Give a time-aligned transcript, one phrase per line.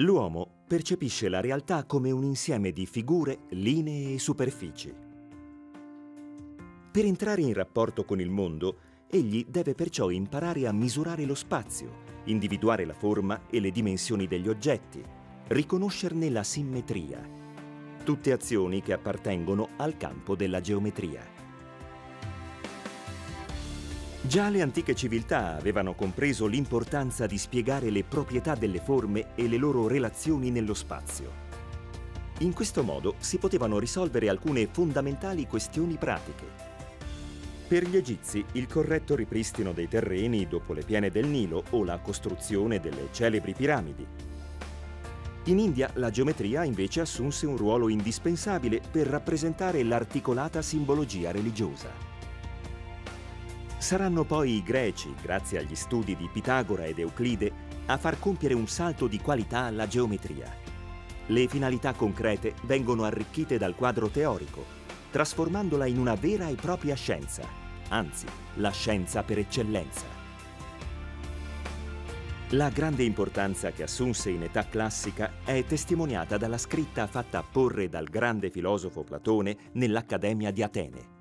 [0.00, 4.94] L'uomo percepisce la realtà come un insieme di figure, linee e superfici.
[6.92, 8.78] Per entrare in rapporto con il mondo,
[9.08, 14.48] egli deve perciò imparare a misurare lo spazio, individuare la forma e le dimensioni degli
[14.48, 15.02] oggetti,
[15.48, 17.20] riconoscerne la simmetria.
[18.04, 21.37] Tutte azioni che appartengono al campo della geometria.
[24.20, 29.56] Già le antiche civiltà avevano compreso l'importanza di spiegare le proprietà delle forme e le
[29.56, 31.46] loro relazioni nello spazio.
[32.40, 36.66] In questo modo si potevano risolvere alcune fondamentali questioni pratiche.
[37.68, 41.98] Per gli egizi il corretto ripristino dei terreni dopo le piene del Nilo o la
[41.98, 44.06] costruzione delle celebri piramidi.
[45.44, 52.07] In India la geometria invece assunse un ruolo indispensabile per rappresentare l'articolata simbologia religiosa.
[53.78, 57.52] Saranno poi i greci, grazie agli studi di Pitagora ed Euclide,
[57.86, 60.52] a far compiere un salto di qualità alla geometria.
[61.26, 64.64] Le finalità concrete vengono arricchite dal quadro teorico,
[65.12, 67.46] trasformandola in una vera e propria scienza,
[67.88, 70.04] anzi, la scienza per eccellenza.
[72.52, 78.08] La grande importanza che assunse in età classica è testimoniata dalla scritta fatta apporre dal
[78.08, 81.17] grande filosofo Platone nell'Accademia di Atene.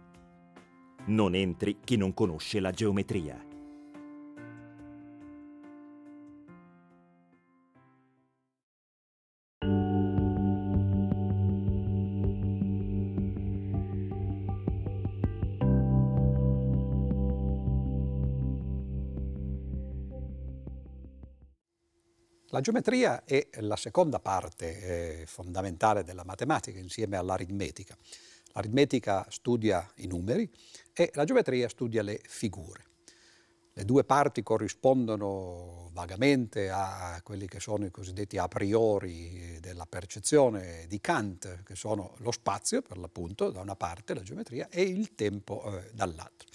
[1.07, 3.41] Non entri chi non conosce la geometria.
[22.49, 27.95] La geometria è la seconda parte eh, fondamentale della matematica insieme all'aritmetica.
[28.57, 30.49] L'aritmetica studia i numeri
[30.91, 32.85] e la geometria studia le figure.
[33.71, 40.85] Le due parti corrispondono vagamente a quelli che sono i cosiddetti a priori della percezione
[40.87, 45.13] di Kant, che sono lo spazio, per l'appunto, da una parte, la geometria, e il
[45.13, 46.49] tempo eh, dall'altra.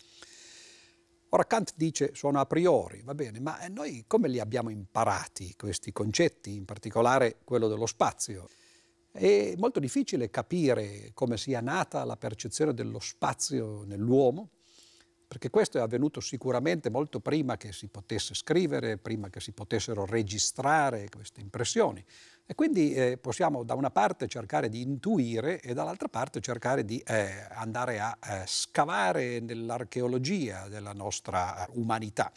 [1.28, 5.92] Ora Kant dice sono a priori, va bene, ma noi come li abbiamo imparati questi
[5.92, 8.48] concetti, in particolare quello dello spazio?
[9.12, 14.48] È molto difficile capire come sia nata la percezione dello spazio nell'uomo,
[15.28, 20.06] perché questo è avvenuto sicuramente molto prima che si potesse scrivere, prima che si potessero
[20.06, 22.02] registrare queste impressioni.
[22.46, 26.98] E quindi eh, possiamo da una parte cercare di intuire e dall'altra parte cercare di
[27.06, 32.32] eh, andare a eh, scavare nell'archeologia della nostra umanità.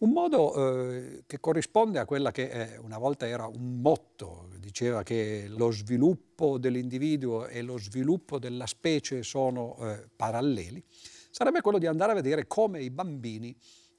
[0.00, 5.02] Un modo eh, che corrisponde a quella che eh, una volta era un motto, diceva
[5.02, 10.82] che lo sviluppo dell'individuo e lo sviluppo della specie sono eh, paralleli,
[11.30, 13.54] sarebbe quello di andare a vedere come i bambini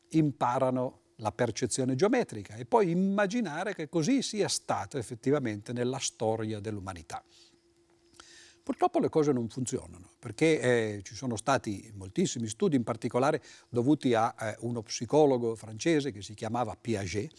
[0.10, 7.24] imparano la percezione geometrica e poi immaginare che così sia stato effettivamente nella storia dell'umanità.
[8.64, 14.14] Purtroppo le cose non funzionano perché eh, ci sono stati moltissimi studi, in particolare dovuti
[14.14, 17.32] a eh, uno psicologo francese che si chiamava Piaget,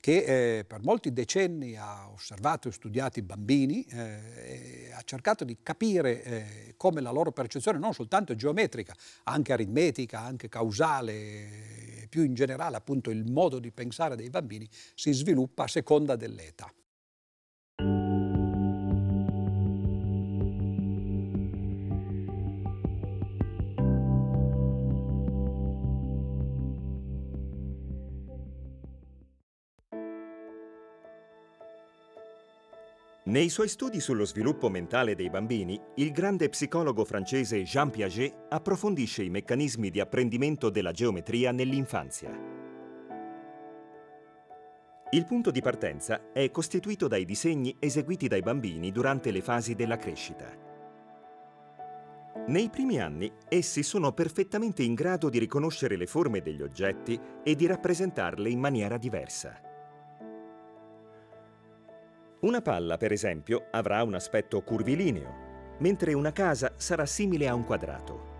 [0.00, 5.58] che eh, per molti decenni ha osservato e studiato i bambini, eh, ha cercato di
[5.62, 12.34] capire eh, come la loro percezione, non soltanto geometrica, anche aritmetica, anche causale, più in
[12.34, 16.72] generale appunto il modo di pensare dei bambini, si sviluppa a seconda dell'età.
[33.32, 39.22] Nei suoi studi sullo sviluppo mentale dei bambini, il grande psicologo francese Jean Piaget approfondisce
[39.22, 42.30] i meccanismi di apprendimento della geometria nell'infanzia.
[45.12, 49.96] Il punto di partenza è costituito dai disegni eseguiti dai bambini durante le fasi della
[49.96, 50.54] crescita.
[52.48, 57.54] Nei primi anni essi sono perfettamente in grado di riconoscere le forme degli oggetti e
[57.54, 59.71] di rappresentarle in maniera diversa.
[62.42, 67.64] Una palla, per esempio, avrà un aspetto curvilineo, mentre una casa sarà simile a un
[67.64, 68.30] quadrato.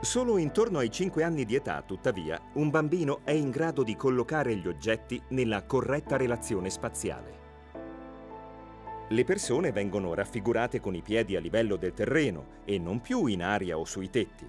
[0.00, 4.56] Solo intorno ai 5 anni di età, tuttavia, un bambino è in grado di collocare
[4.56, 7.38] gli oggetti nella corretta relazione spaziale.
[9.10, 13.44] Le persone vengono raffigurate con i piedi a livello del terreno e non più in
[13.44, 14.48] aria o sui tetti.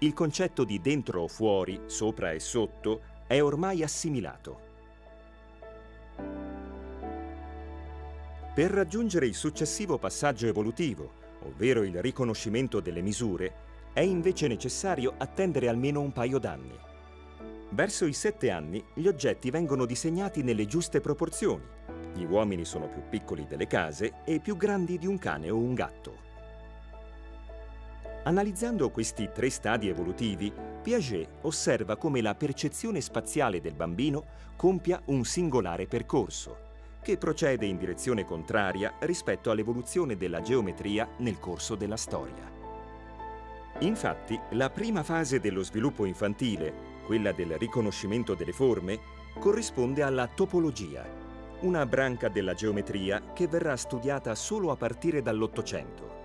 [0.00, 4.68] Il concetto di dentro o fuori, sopra e sotto, è ormai assimilato.
[8.52, 11.12] Per raggiungere il successivo passaggio evolutivo,
[11.44, 16.76] ovvero il riconoscimento delle misure, è invece necessario attendere almeno un paio d'anni.
[17.70, 21.62] Verso i sette anni gli oggetti vengono disegnati nelle giuste proporzioni.
[22.12, 25.74] Gli uomini sono più piccoli delle case e più grandi di un cane o un
[25.74, 26.28] gatto.
[28.24, 30.52] Analizzando questi tre stadi evolutivi,
[30.82, 34.24] Piaget osserva come la percezione spaziale del bambino
[34.56, 36.69] compia un singolare percorso,
[37.02, 42.58] che procede in direzione contraria rispetto all'evoluzione della geometria nel corso della storia.
[43.80, 48.98] Infatti, la prima fase dello sviluppo infantile, quella del riconoscimento delle forme,
[49.38, 51.04] corrisponde alla topologia,
[51.60, 56.18] una branca della geometria che verrà studiata solo a partire dall'Ottocento.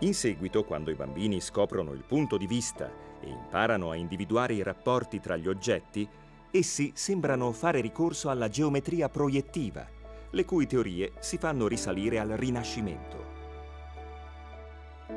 [0.00, 2.90] In seguito, quando i bambini scoprono il punto di vista
[3.20, 6.08] e imparano a individuare i rapporti tra gli oggetti,
[6.56, 9.84] essi sembrano fare ricorso alla geometria proiettiva,
[10.30, 13.32] le cui teorie si fanno risalire al Rinascimento.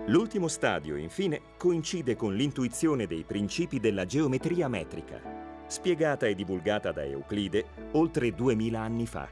[0.07, 5.21] L'ultimo stadio, infine, coincide con l'intuizione dei principi della geometria metrica,
[5.67, 9.29] spiegata e divulgata da Euclide oltre 2000 anni fa.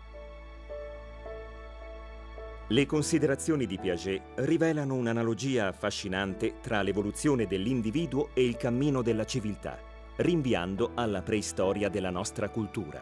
[2.68, 9.85] Le considerazioni di Piaget rivelano un'analogia affascinante tra l'evoluzione dell'individuo e il cammino della civiltà,
[10.18, 13.02] rinviando alla preistoria della nostra cultura.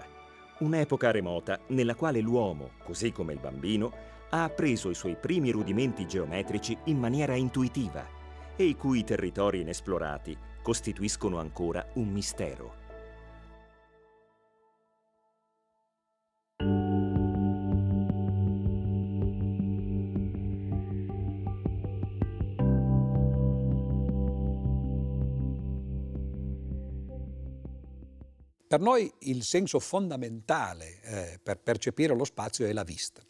[0.60, 3.92] Un'epoca remota nella quale l'uomo, così come il bambino,
[4.30, 8.06] ha appreso i suoi primi rudimenti geometrici in maniera intuitiva
[8.56, 12.83] e i cui territori inesplorati costituiscono ancora un mistero.
[28.74, 33.22] Per noi il senso fondamentale eh, per percepire lo spazio è la vista.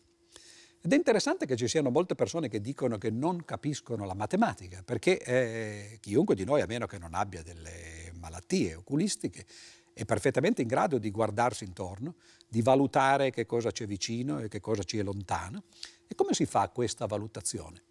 [0.81, 4.83] Ed è interessante che ci siano molte persone che dicono che non capiscono la matematica,
[4.83, 9.45] perché eh, chiunque di noi, a meno che non abbia delle malattie oculistiche,
[9.91, 12.15] è perfettamente in grado di guardarsi intorno,
[12.47, 15.65] di valutare che cosa c'è vicino e che cosa ci è lontano.
[16.07, 17.83] E come si fa questa valutazione?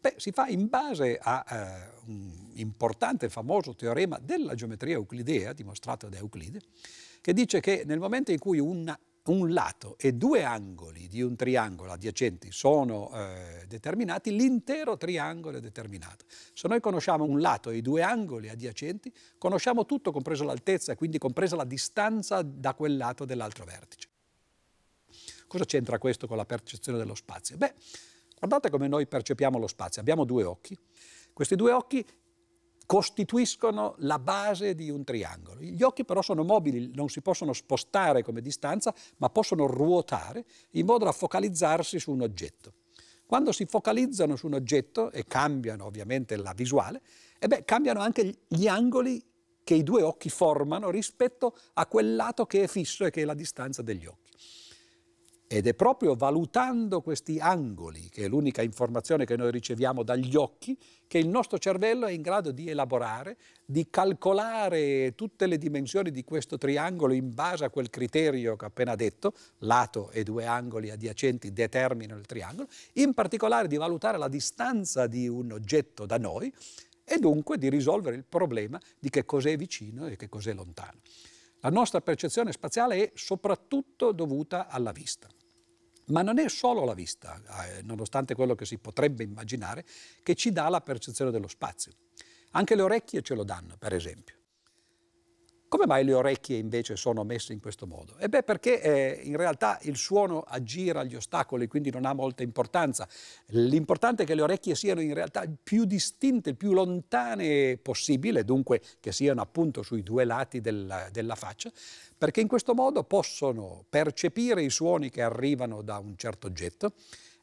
[0.00, 5.52] Beh, si fa in base a eh, un importante e famoso teorema della geometria euclidea,
[5.52, 6.60] dimostrato da Euclide,
[7.20, 8.98] che dice che nel momento in cui una
[9.28, 15.60] un lato e due angoli di un triangolo adiacenti sono eh, determinati, l'intero triangolo è
[15.60, 16.24] determinato.
[16.52, 20.96] Se noi conosciamo un lato e i due angoli adiacenti, conosciamo tutto, compresa l'altezza e
[20.96, 24.08] quindi compresa la distanza da quel lato dell'altro vertice.
[25.46, 27.56] Cosa c'entra questo con la percezione dello spazio?
[27.56, 27.74] Beh,
[28.38, 30.00] guardate come noi percepiamo lo spazio.
[30.00, 30.78] Abbiamo due occhi.
[31.32, 32.04] Questi due occhi
[32.88, 35.60] costituiscono la base di un triangolo.
[35.60, 40.86] Gli occhi però sono mobili, non si possono spostare come distanza, ma possono ruotare in
[40.86, 42.72] modo da focalizzarsi su un oggetto.
[43.26, 47.02] Quando si focalizzano su un oggetto e cambiano ovviamente la visuale,
[47.38, 49.22] e beh, cambiano anche gli angoli
[49.62, 53.24] che i due occhi formano rispetto a quel lato che è fisso e che è
[53.26, 54.27] la distanza degli occhi.
[55.50, 60.76] Ed è proprio valutando questi angoli, che è l'unica informazione che noi riceviamo dagli occhi,
[61.06, 66.22] che il nostro cervello è in grado di elaborare, di calcolare tutte le dimensioni di
[66.22, 70.90] questo triangolo in base a quel criterio che ho appena detto, lato e due angoli
[70.90, 76.52] adiacenti determinano il triangolo, in particolare di valutare la distanza di un oggetto da noi
[77.02, 81.00] e dunque di risolvere il problema di che cos'è vicino e che cos'è lontano.
[81.60, 85.26] La nostra percezione spaziale è soprattutto dovuta alla vista.
[86.08, 89.84] Ma non è solo la vista, eh, nonostante quello che si potrebbe immaginare,
[90.22, 91.92] che ci dà la percezione dello spazio.
[92.52, 94.36] Anche le orecchie ce lo danno, per esempio.
[95.68, 98.16] Come mai le orecchie invece sono messe in questo modo?
[98.16, 102.42] E beh, perché eh, in realtà il suono aggira gli ostacoli, quindi non ha molta
[102.42, 103.06] importanza.
[103.48, 109.12] L'importante è che le orecchie siano in realtà più distinte, più lontane possibile, dunque che
[109.12, 111.70] siano appunto sui due lati della, della faccia,
[112.18, 116.92] perché in questo modo possono percepire i suoni che arrivano da un certo oggetto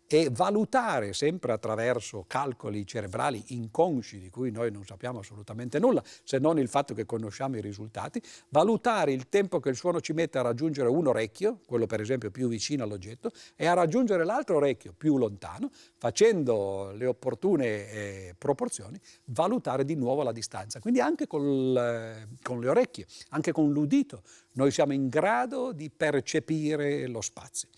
[0.07, 6.37] e valutare sempre attraverso calcoli cerebrali inconsci di cui noi non sappiamo assolutamente nulla, se
[6.37, 10.37] non il fatto che conosciamo i risultati, valutare il tempo che il suono ci mette
[10.37, 14.93] a raggiungere un orecchio, quello per esempio più vicino all'oggetto, e a raggiungere l'altro orecchio
[14.95, 20.79] più lontano, facendo le opportune eh, proporzioni, valutare di nuovo la distanza.
[20.79, 24.21] Quindi anche col, eh, con le orecchie, anche con l'udito,
[24.53, 27.69] noi siamo in grado di percepire lo spazio.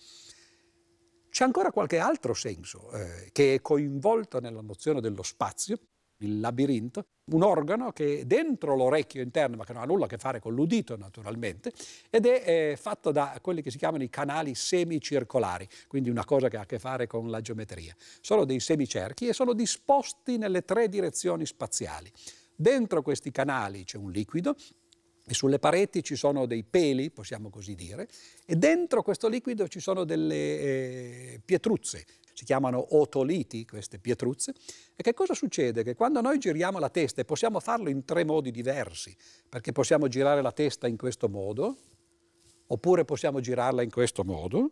[1.37, 5.77] C'è ancora qualche altro senso eh, che è coinvolto nella nozione dello spazio,
[6.21, 10.07] il labirinto, un organo che è dentro l'orecchio interno, ma che non ha nulla a
[10.07, 11.71] che fare con l'udito naturalmente,
[12.09, 16.49] ed è eh, fatto da quelli che si chiamano i canali semicircolari, quindi una cosa
[16.49, 17.95] che ha a che fare con la geometria.
[18.19, 22.11] Sono dei semicerchi e sono disposti nelle tre direzioni spaziali.
[22.55, 24.55] Dentro questi canali c'è un liquido
[25.29, 28.07] e sulle pareti ci sono dei peli, possiamo così dire,
[28.45, 34.53] e dentro questo liquido ci sono delle eh, pietruzze, si chiamano otoliti queste pietruzze,
[34.95, 35.83] e che cosa succede?
[35.83, 39.13] Che quando noi giriamo la testa, e possiamo farlo in tre modi diversi,
[39.49, 41.75] perché possiamo girare la testa in questo modo,
[42.67, 44.71] oppure possiamo girarla in questo modo,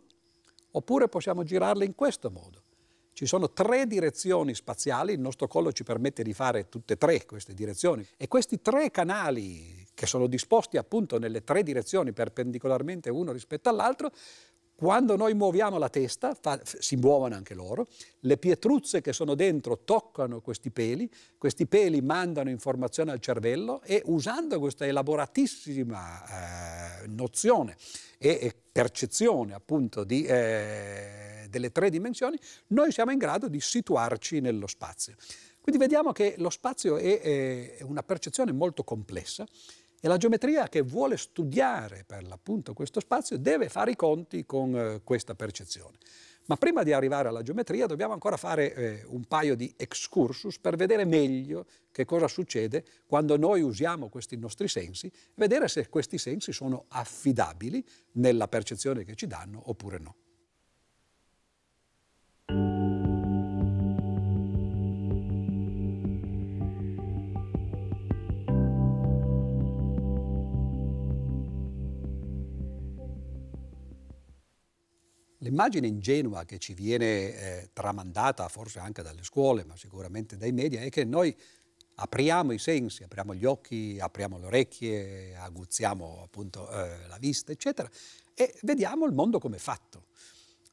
[0.70, 2.62] oppure possiamo girarla in questo modo.
[3.12, 7.26] Ci sono tre direzioni spaziali, il nostro collo ci permette di fare tutte e tre
[7.26, 13.32] queste direzioni e questi tre canali che sono disposti appunto nelle tre direzioni perpendicolarmente uno
[13.32, 14.12] rispetto all'altro,
[14.76, 17.86] quando noi muoviamo la testa, fa, si muovono anche loro,
[18.20, 24.02] le pietruzze che sono dentro toccano questi peli, questi peli mandano informazione al cervello e
[24.04, 27.74] usando questa elaboratissima eh, nozione
[28.18, 32.38] e, e, percezione appunto di, eh, delle tre dimensioni,
[32.68, 35.14] noi siamo in grado di situarci nello spazio.
[35.62, 39.46] Quindi vediamo che lo spazio è, è una percezione molto complessa
[40.06, 44.72] e la geometria che vuole studiare per l'appunto questo spazio deve fare i conti con
[44.76, 45.96] eh, questa percezione.
[46.44, 50.76] Ma prima di arrivare alla geometria dobbiamo ancora fare eh, un paio di excursus per
[50.76, 56.52] vedere meglio che cosa succede quando noi usiamo questi nostri sensi, vedere se questi sensi
[56.52, 60.14] sono affidabili nella percezione che ci danno oppure no.
[75.46, 80.80] L'immagine ingenua che ci viene eh, tramandata forse anche dalle scuole, ma sicuramente dai media,
[80.80, 81.34] è che noi
[81.94, 87.88] apriamo i sensi, apriamo gli occhi, apriamo le orecchie, aguzziamo appunto eh, la vista, eccetera,
[88.34, 90.06] e vediamo il mondo come è fatto.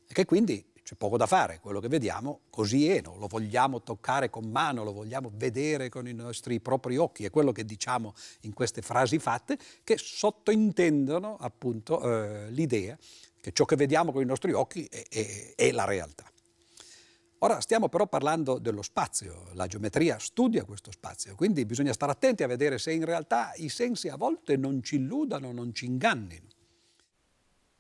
[0.08, 3.16] E che quindi c'è poco da fare, quello che vediamo così è, no?
[3.18, 7.52] lo vogliamo toccare con mano, lo vogliamo vedere con i nostri propri occhi, è quello
[7.52, 12.98] che diciamo in queste frasi fatte che sottointendono appunto eh, l'idea
[13.44, 16.24] che ciò che vediamo con i nostri occhi è, è, è la realtà.
[17.40, 22.44] Ora stiamo però parlando dello spazio, la geometria studia questo spazio, quindi bisogna stare attenti
[22.44, 26.48] a vedere se in realtà i sensi a volte non ci illudano, non ci ingannino.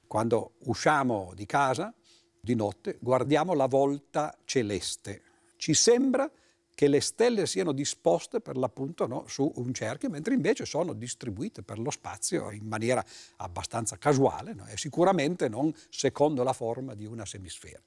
[0.05, 1.93] Quando usciamo di casa
[2.41, 5.21] di notte guardiamo la volta celeste,
[5.55, 6.29] ci sembra
[6.75, 11.61] che le stelle siano disposte per l'appunto no, su un cerchio, mentre invece sono distribuite
[11.61, 13.03] per lo spazio in maniera
[13.37, 17.81] abbastanza casuale no, e sicuramente non secondo la forma di una semisfera.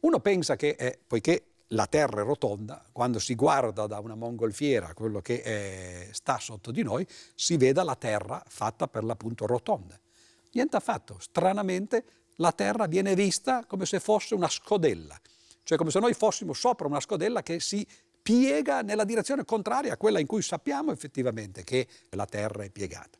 [0.00, 4.94] Uno pensa che, eh, poiché la Terra è rotonda, quando si guarda da una mongolfiera
[4.94, 7.04] quello che eh, sta sotto di noi,
[7.34, 9.98] si veda la Terra fatta per l'appunto rotonda.
[10.52, 12.04] Niente affatto, stranamente
[12.36, 15.18] la Terra viene vista come se fosse una scodella
[15.66, 17.84] cioè come se noi fossimo sopra una scodella che si
[18.22, 23.18] piega nella direzione contraria a quella in cui sappiamo effettivamente che la Terra è piegata.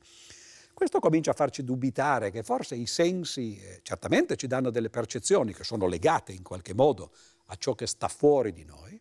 [0.73, 5.53] Questo comincia a farci dubitare che forse i sensi eh, certamente ci danno delle percezioni
[5.53, 7.11] che sono legate in qualche modo
[7.47, 8.97] a ciò che sta fuori di noi,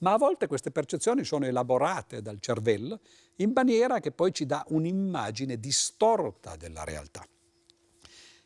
[0.00, 3.00] ma a volte queste percezioni sono elaborate dal cervello
[3.36, 7.26] in maniera che poi ci dà un'immagine distorta della realtà.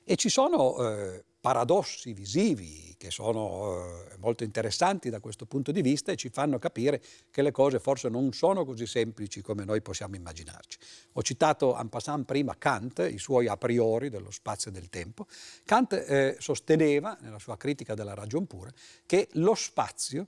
[0.05, 5.83] E ci sono eh, paradossi visivi che sono eh, molto interessanti da questo punto di
[5.83, 9.81] vista e ci fanno capire che le cose forse non sono così semplici come noi
[9.81, 10.79] possiamo immaginarci.
[11.13, 15.27] Ho citato en passant prima Kant, i suoi a priori dello spazio e del tempo.
[15.65, 18.71] Kant eh, sosteneva, nella sua critica della ragion pura,
[19.07, 20.27] che lo spazio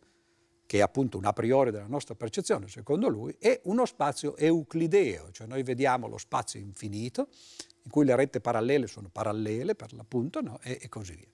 [0.71, 5.33] che è appunto un a priori della nostra percezione, secondo lui, è uno spazio euclideo,
[5.33, 7.27] cioè noi vediamo lo spazio infinito,
[7.91, 10.61] in cui le rette parallele sono parallele per l'appunto no?
[10.63, 11.27] e, e, così via.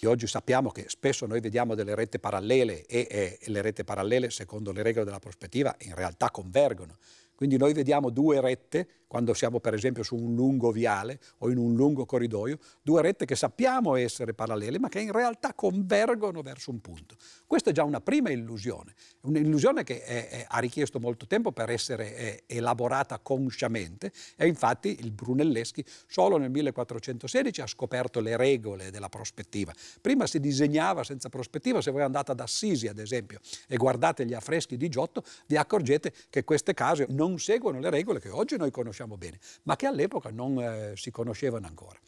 [0.00, 3.82] E oggi sappiamo che spesso noi vediamo delle rette parallele e, e, e le rette
[3.82, 6.98] parallele, secondo le regole della prospettiva, in realtà convergono.
[7.34, 11.58] Quindi noi vediamo due rette, quando siamo per esempio su un lungo viale o in
[11.58, 16.70] un lungo corridoio, due rette che sappiamo essere parallele, ma che in realtà convergono verso
[16.70, 17.16] un punto.
[17.46, 21.68] Questa è già una prima illusione, un'illusione che è, è, ha richiesto molto tempo per
[21.68, 28.90] essere è, elaborata consciamente e infatti il Brunelleschi solo nel 1416 ha scoperto le regole
[28.90, 29.74] della prospettiva.
[30.00, 34.32] Prima si disegnava senza prospettiva, se voi andate ad Assisi ad esempio e guardate gli
[34.32, 38.70] affreschi di Giotto, vi accorgete che queste case non seguono le regole che oggi noi
[38.70, 41.98] conosciamo bene, ma che all'epoca non eh, si conoscevano ancora.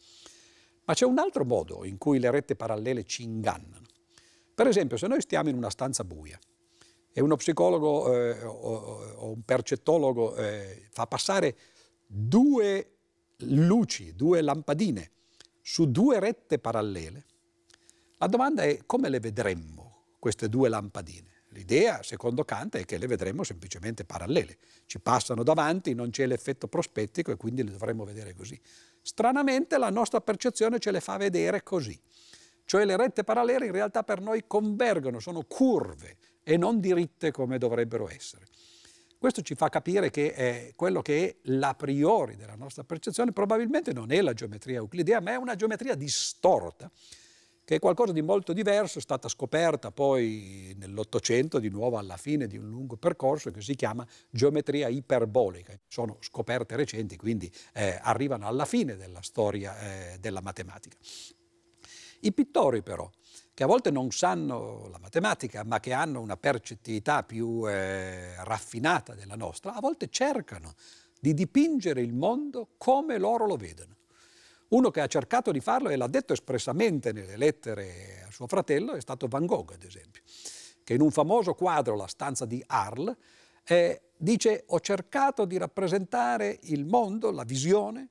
[0.86, 3.86] Ma c'è un altro modo in cui le rette parallele ci ingannano.
[4.54, 6.38] Per esempio, se noi stiamo in una stanza buia
[7.12, 11.56] e uno psicologo eh, o, o, un percettologo eh, fa passare
[12.06, 12.90] due
[13.38, 15.10] luci, due lampadine
[15.60, 17.24] su due rette parallele,
[18.18, 21.33] la domanda è come le vedremmo queste due lampadine?
[21.54, 24.58] L'idea, secondo Kant, è che le vedremo semplicemente parallele.
[24.86, 28.60] Ci passano davanti, non c'è l'effetto prospettico e quindi le dovremmo vedere così.
[29.00, 31.98] Stranamente la nostra percezione ce le fa vedere così.
[32.64, 37.58] Cioè le rette parallele in realtà per noi convergono, sono curve e non diritte come
[37.58, 38.46] dovrebbero essere.
[39.16, 43.92] Questo ci fa capire che eh, quello che è l'a priori della nostra percezione probabilmente
[43.92, 46.90] non è la geometria euclidea, ma è una geometria distorta,
[47.64, 52.46] che è qualcosa di molto diverso, è stata scoperta poi nell'Ottocento, di nuovo alla fine
[52.46, 55.74] di un lungo percorso, che si chiama geometria iperbolica.
[55.88, 60.96] Sono scoperte recenti, quindi eh, arrivano alla fine della storia eh, della matematica.
[62.20, 63.10] I pittori però,
[63.54, 69.14] che a volte non sanno la matematica, ma che hanno una percettività più eh, raffinata
[69.14, 70.74] della nostra, a volte cercano
[71.18, 73.96] di dipingere il mondo come loro lo vedono.
[74.74, 78.94] Uno che ha cercato di farlo e l'ha detto espressamente nelle lettere a suo fratello
[78.94, 80.20] è stato Van Gogh, ad esempio,
[80.82, 83.14] che in un famoso quadro, La stanza di Arles,
[83.62, 88.08] eh, dice ho cercato di rappresentare il mondo, la visione,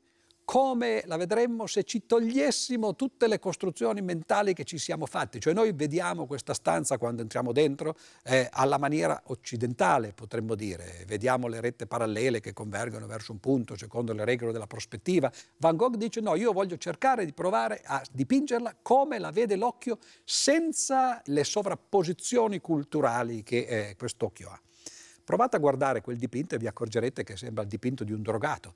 [0.53, 5.39] come la vedremmo se ci togliessimo tutte le costruzioni mentali che ci siamo fatti.
[5.39, 11.05] Cioè noi vediamo questa stanza quando entriamo dentro eh, alla maniera occidentale, potremmo dire.
[11.07, 15.31] Vediamo le rette parallele che convergono verso un punto secondo le regole della prospettiva.
[15.57, 19.97] Van Gogh dice no, io voglio cercare di provare a dipingerla come la vede l'occhio
[20.23, 24.61] senza le sovrapposizioni culturali che eh, quest'occhio ha.
[25.23, 28.73] Provate a guardare quel dipinto e vi accorgerete che sembra il dipinto di un drogato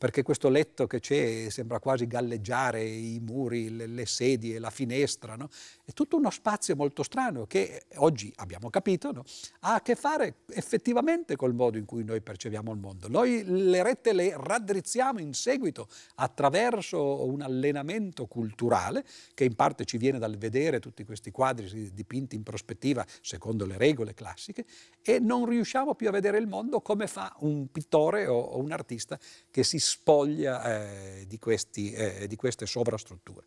[0.00, 5.36] perché questo letto che c'è sembra quasi galleggiare i muri, le, le sedie, la finestra,
[5.36, 5.50] no?
[5.84, 9.24] è tutto uno spazio molto strano che oggi abbiamo capito no?
[9.60, 13.08] ha a che fare effettivamente col modo in cui noi percepiamo il mondo.
[13.08, 19.04] Noi le rette le raddrizziamo in seguito attraverso un allenamento culturale
[19.34, 23.76] che in parte ci viene dal vedere tutti questi quadri dipinti in prospettiva secondo le
[23.76, 24.64] regole classiche
[25.02, 28.72] e non riusciamo più a vedere il mondo come fa un pittore o, o un
[28.72, 29.18] artista
[29.50, 33.44] che si spoglia eh, di, questi, eh, di queste sovrastrutture.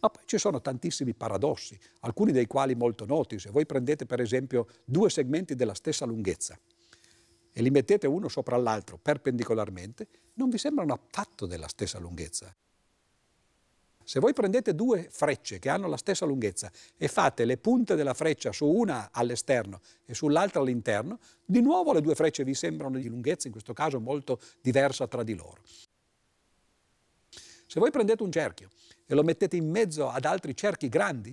[0.00, 3.38] Ma poi ci sono tantissimi paradossi, alcuni dei quali molto noti.
[3.38, 6.58] Se voi prendete per esempio due segmenti della stessa lunghezza
[7.52, 12.54] e li mettete uno sopra l'altro perpendicolarmente, non vi sembrano affatto della stessa lunghezza.
[14.10, 18.12] Se voi prendete due frecce che hanno la stessa lunghezza e fate le punte della
[18.12, 23.08] freccia su una all'esterno e sull'altra all'interno, di nuovo le due frecce vi sembrano di
[23.08, 25.62] lunghezza, in questo caso molto diversa tra di loro.
[27.68, 28.70] Se voi prendete un cerchio
[29.06, 31.32] e lo mettete in mezzo ad altri cerchi grandi,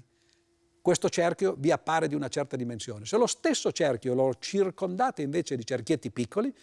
[0.79, 3.05] questo cerchio vi appare di una certa dimensione.
[3.05, 6.53] Se lo stesso cerchio lo circondate invece di cerchietti piccoli,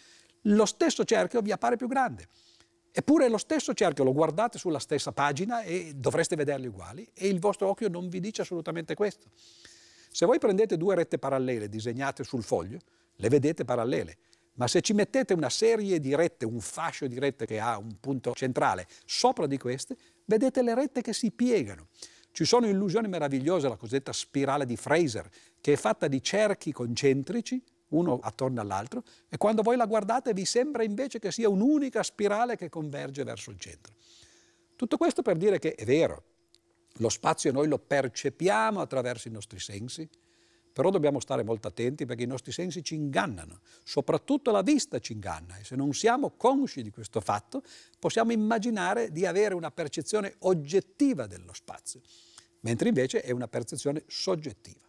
[0.43, 2.29] lo stesso cerchio vi appare più grande.
[2.97, 7.41] Eppure lo stesso cerchio lo guardate sulla stessa pagina e dovreste vederli uguali e il
[7.41, 9.31] vostro occhio non vi dice assolutamente questo.
[10.09, 12.79] Se voi prendete due rette parallele disegnate sul foglio,
[13.17, 14.15] le vedete parallele,
[14.53, 17.99] ma se ci mettete una serie di rette, un fascio di rette che ha un
[17.99, 21.87] punto centrale sopra di queste, vedete le rette che si piegano.
[22.31, 25.29] Ci sono illusioni meravigliose, la cosiddetta spirale di Fraser,
[25.59, 30.45] che è fatta di cerchi concentrici uno attorno all'altro, e quando voi la guardate vi
[30.45, 33.93] sembra invece che sia un'unica spirale che converge verso il centro.
[34.75, 36.23] Tutto questo per dire che è vero,
[36.99, 40.07] lo spazio noi lo percepiamo attraverso i nostri sensi,
[40.75, 45.13] però dobbiamo stare molto attenti perché i nostri sensi ci ingannano, soprattutto la vista ci
[45.13, 47.63] inganna e se non siamo consci di questo fatto
[47.97, 52.01] possiamo immaginare di avere una percezione oggettiva dello spazio,
[52.61, 54.81] mentre invece è una percezione soggettiva.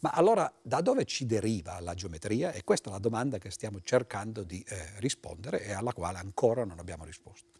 [0.00, 2.52] Ma allora da dove ci deriva la geometria?
[2.52, 6.64] E questa è la domanda che stiamo cercando di eh, rispondere e alla quale ancora
[6.64, 7.56] non abbiamo risposto.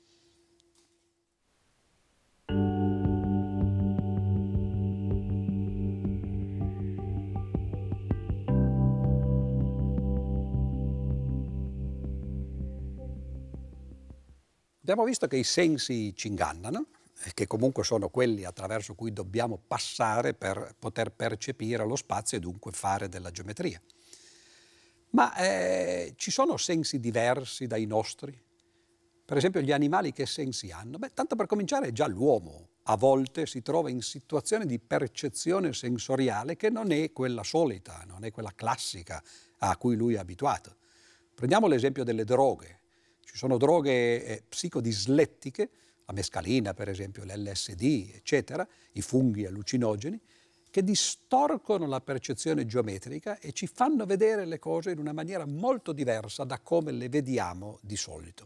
[14.81, 16.87] Abbiamo visto che i sensi ci ingannano,
[17.35, 22.73] che comunque sono quelli attraverso cui dobbiamo passare per poter percepire lo spazio e dunque
[22.73, 23.81] fare della geometria.
[25.11, 28.47] Ma eh, ci sono sensi diversi dai nostri?
[29.25, 30.99] Per esempio gli animali che sensi hanno?
[30.99, 36.57] Beh, tanto per cominciare già l'uomo a volte si trova in situazioni di percezione sensoriale
[36.57, 39.23] che non è quella solita, non è quella classica
[39.59, 40.77] a cui lui è abituato.
[41.35, 42.81] Prendiamo l'esempio delle droghe.
[43.23, 45.71] Ci sono droghe eh, psicodislettiche
[46.09, 50.19] la mescalina per esempio, l'LSD, eccetera, i funghi allucinogeni,
[50.71, 55.93] che distorcono la percezione geometrica e ci fanno vedere le cose in una maniera molto
[55.93, 58.45] diversa da come le vediamo di solito.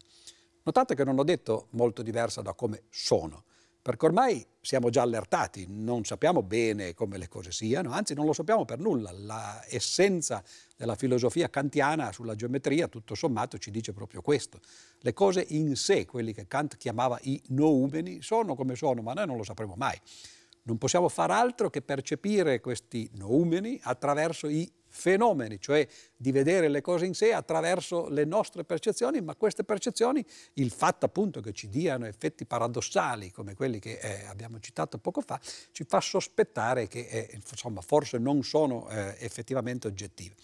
[0.64, 3.44] Notate che non ho detto molto diversa da come sono,
[3.83, 8.33] perché ormai siamo già allertati, non sappiamo bene come le cose siano, anzi non lo
[8.33, 9.11] sappiamo per nulla.
[9.11, 10.40] L'essenza
[10.77, 14.61] della filosofia kantiana sulla geometria, tutto sommato, ci dice proprio questo.
[15.01, 19.27] Le cose in sé, quelli che Kant chiamava i noumeni, sono come sono, ma noi
[19.27, 19.99] non lo sapremo mai.
[20.62, 26.81] Non possiamo far altro che percepire questi noumeni attraverso i fenomeni, cioè di vedere le
[26.83, 30.25] cose in sé attraverso le nostre percezioni, ma queste percezioni,
[30.55, 35.23] il fatto appunto che ci diano effetti paradossali come quelli che eh, abbiamo citato poco
[35.23, 35.41] fa,
[35.73, 40.35] ci fa sospettare che eh, insomma, forse non sono eh, effettivamente oggettive.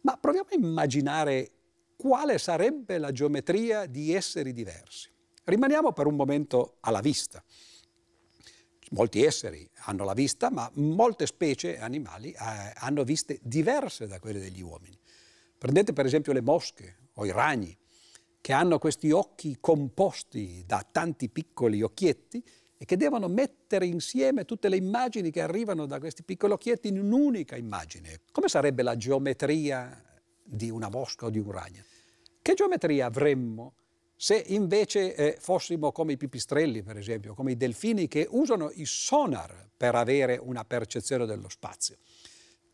[0.00, 1.50] Ma proviamo a immaginare
[1.96, 5.10] quale sarebbe la geometria di esseri diversi.
[5.44, 7.42] Rimaniamo per un momento alla vista
[8.90, 12.36] molti esseri hanno la vista, ma molte specie animali eh,
[12.74, 14.98] hanno viste diverse da quelle degli uomini.
[15.58, 17.76] Prendete per esempio le mosche o i ragni,
[18.40, 22.40] che hanno questi occhi composti da tanti piccoli occhietti
[22.78, 27.00] e che devono mettere insieme tutte le immagini che arrivano da questi piccoli occhietti in
[27.00, 28.20] un'unica immagine.
[28.30, 30.00] Come sarebbe la geometria
[30.44, 31.82] di una mosca o di un ragno?
[32.40, 33.74] Che geometria avremmo
[34.16, 38.86] se invece eh, fossimo come i pipistrelli, per esempio, come i delfini che usano i
[38.86, 41.96] sonar per avere una percezione dello spazio.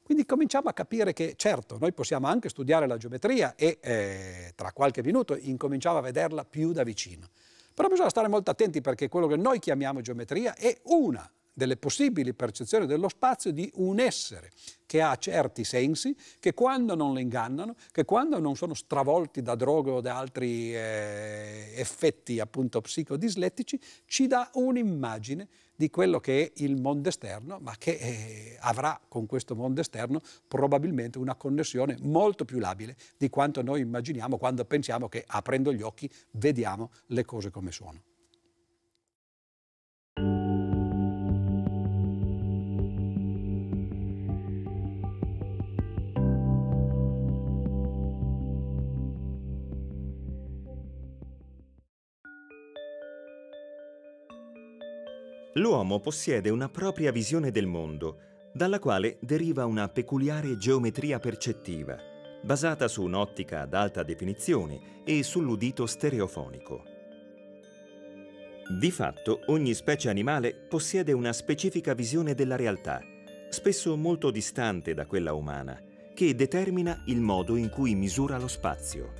[0.02, 4.72] Quindi cominciamo a capire che certo, noi possiamo anche studiare la geometria e eh, tra
[4.72, 7.28] qualche minuto incominciamo a vederla più da vicino.
[7.74, 12.34] Però bisogna stare molto attenti perché quello che noi chiamiamo geometria è una delle possibili
[12.34, 14.50] percezioni dello spazio di un essere
[14.86, 19.54] che ha certi sensi, che quando non le ingannano, che quando non sono stravolti da
[19.54, 26.62] droghe o da altri eh, effetti appunto psicodislettici, ci dà un'immagine di quello che è
[26.62, 32.44] il mondo esterno, ma che eh, avrà con questo mondo esterno probabilmente una connessione molto
[32.44, 37.50] più labile di quanto noi immaginiamo quando pensiamo che aprendo gli occhi vediamo le cose
[37.50, 38.11] come sono.
[55.56, 58.18] L'uomo possiede una propria visione del mondo,
[58.54, 61.98] dalla quale deriva una peculiare geometria percettiva,
[62.42, 66.84] basata su un'ottica ad alta definizione e sull'udito stereofonico.
[68.78, 73.02] Di fatto, ogni specie animale possiede una specifica visione della realtà,
[73.50, 75.78] spesso molto distante da quella umana,
[76.14, 79.12] che determina il modo in cui misura lo spazio.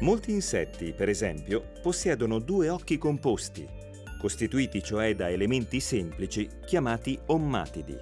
[0.00, 3.80] Molti insetti, per esempio, possiedono due occhi composti,
[4.22, 7.98] costituiti cioè da elementi semplici chiamati ommatidi.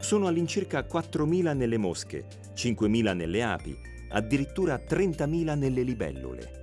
[0.00, 2.24] Sono all'incirca 4.000 nelle mosche,
[2.56, 6.62] 5.000 nelle api, addirittura 30.000 nelle libellule.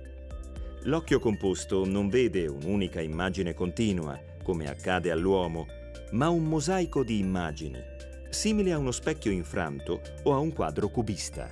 [0.82, 5.66] L'occhio composto non vede un'unica immagine continua, come accade all'uomo,
[6.10, 7.80] ma un mosaico di immagini,
[8.28, 11.50] simile a uno specchio infranto o a un quadro cubista.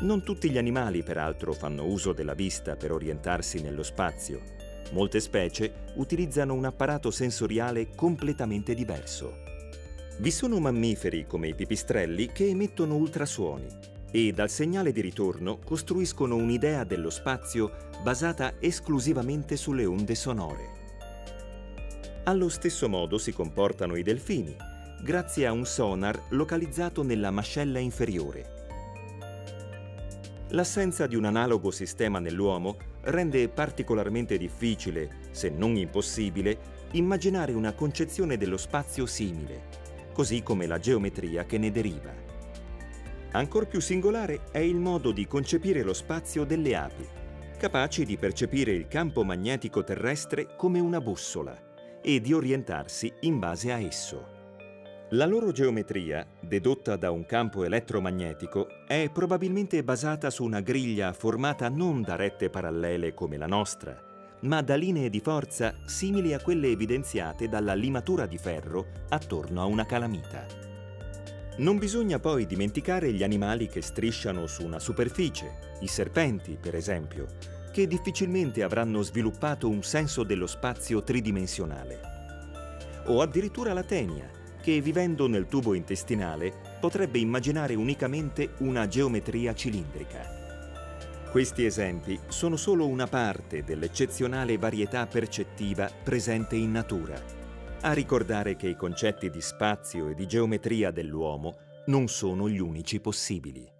[0.00, 4.60] Non tutti gli animali, peraltro, fanno uso della vista per orientarsi nello spazio.
[4.92, 9.40] Molte specie utilizzano un apparato sensoriale completamente diverso.
[10.18, 13.66] Vi sono mammiferi come i pipistrelli che emettono ultrasuoni
[14.10, 20.80] e dal segnale di ritorno costruiscono un'idea dello spazio basata esclusivamente sulle onde sonore.
[22.24, 24.54] Allo stesso modo si comportano i delfini,
[25.02, 28.60] grazie a un sonar localizzato nella mascella inferiore.
[30.50, 36.58] L'assenza di un analogo sistema nell'uomo rende particolarmente difficile, se non impossibile,
[36.92, 39.62] immaginare una concezione dello spazio simile,
[40.12, 42.12] così come la geometria che ne deriva.
[43.32, 47.06] Ancor più singolare è il modo di concepire lo spazio delle api,
[47.56, 51.56] capaci di percepire il campo magnetico terrestre come una bussola
[52.02, 54.31] e di orientarsi in base a esso.
[55.14, 61.68] La loro geometria, dedotta da un campo elettromagnetico, è probabilmente basata su una griglia formata
[61.68, 63.94] non da rette parallele come la nostra,
[64.40, 69.66] ma da linee di forza simili a quelle evidenziate dalla limatura di ferro attorno a
[69.66, 70.46] una calamita.
[71.58, 77.26] Non bisogna poi dimenticare gli animali che strisciano su una superficie, i serpenti per esempio,
[77.70, 82.00] che difficilmente avranno sviluppato un senso dello spazio tridimensionale.
[83.08, 90.40] O addirittura la tenia, che vivendo nel tubo intestinale potrebbe immaginare unicamente una geometria cilindrica.
[91.30, 97.20] Questi esempi sono solo una parte dell'eccezionale varietà percettiva presente in natura,
[97.80, 103.00] a ricordare che i concetti di spazio e di geometria dell'uomo non sono gli unici
[103.00, 103.71] possibili.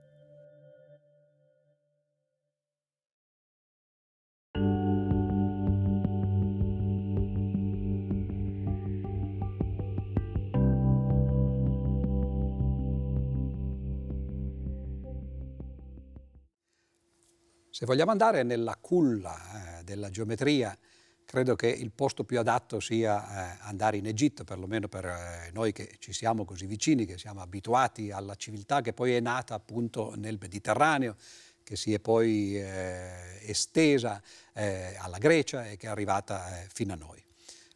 [17.83, 20.79] Se vogliamo andare nella culla eh, della geometria,
[21.25, 25.73] credo che il posto più adatto sia eh, andare in Egitto, perlomeno per eh, noi
[25.73, 30.15] che ci siamo così vicini, che siamo abituati alla civiltà che poi è nata appunto
[30.15, 31.17] nel Mediterraneo,
[31.65, 36.93] che si è poi eh, estesa eh, alla Grecia e che è arrivata eh, fino
[36.93, 37.21] a noi.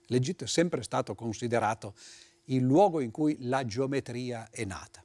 [0.07, 1.95] L'Egitto è sempre stato considerato
[2.45, 5.03] il luogo in cui la geometria è nata.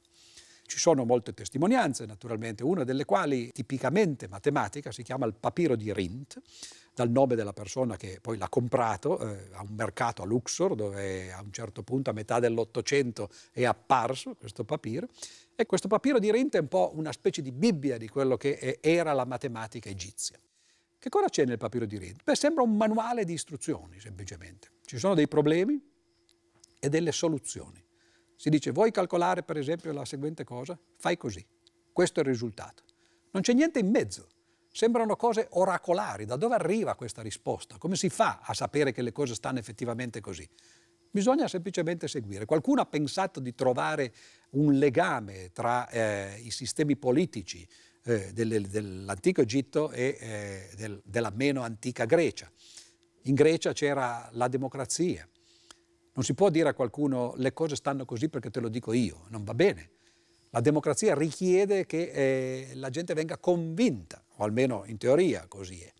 [0.72, 5.92] Ci sono molte testimonianze, naturalmente, una delle quali tipicamente matematica si chiama il papiro di
[5.92, 6.40] Rint,
[6.94, 11.30] dal nome della persona che poi l'ha comprato eh, a un mercato a Luxor, dove
[11.30, 15.08] a un certo punto, a metà dell'Ottocento, è apparso questo papiro.
[15.54, 18.78] E questo papiro di Rint è un po' una specie di Bibbia di quello che
[18.80, 20.38] era la matematica egizia.
[20.98, 22.22] Che cosa c'è nel papiro di Rint?
[22.24, 24.70] Beh, sembra un manuale di istruzioni, semplicemente.
[24.86, 25.78] Ci sono dei problemi
[26.78, 27.90] e delle soluzioni.
[28.42, 30.76] Si dice, vuoi calcolare per esempio la seguente cosa?
[30.96, 31.46] Fai così.
[31.92, 32.82] Questo è il risultato.
[33.30, 34.26] Non c'è niente in mezzo.
[34.72, 36.24] Sembrano cose oracolari.
[36.24, 37.78] Da dove arriva questa risposta?
[37.78, 40.44] Come si fa a sapere che le cose stanno effettivamente così?
[41.08, 42.44] Bisogna semplicemente seguire.
[42.44, 44.12] Qualcuno ha pensato di trovare
[44.54, 47.64] un legame tra eh, i sistemi politici
[48.02, 52.50] eh, del, dell'antico Egitto e eh, del, della meno antica Grecia.
[53.26, 55.28] In Grecia c'era la democrazia.
[56.14, 59.26] Non si può dire a qualcuno le cose stanno così perché te lo dico io,
[59.28, 59.90] non va bene.
[60.50, 65.92] La democrazia richiede che eh, la gente venga convinta, o almeno in teoria così è.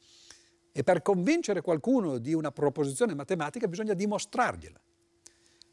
[0.70, 4.80] E per convincere qualcuno di una proposizione matematica bisogna dimostrargliela.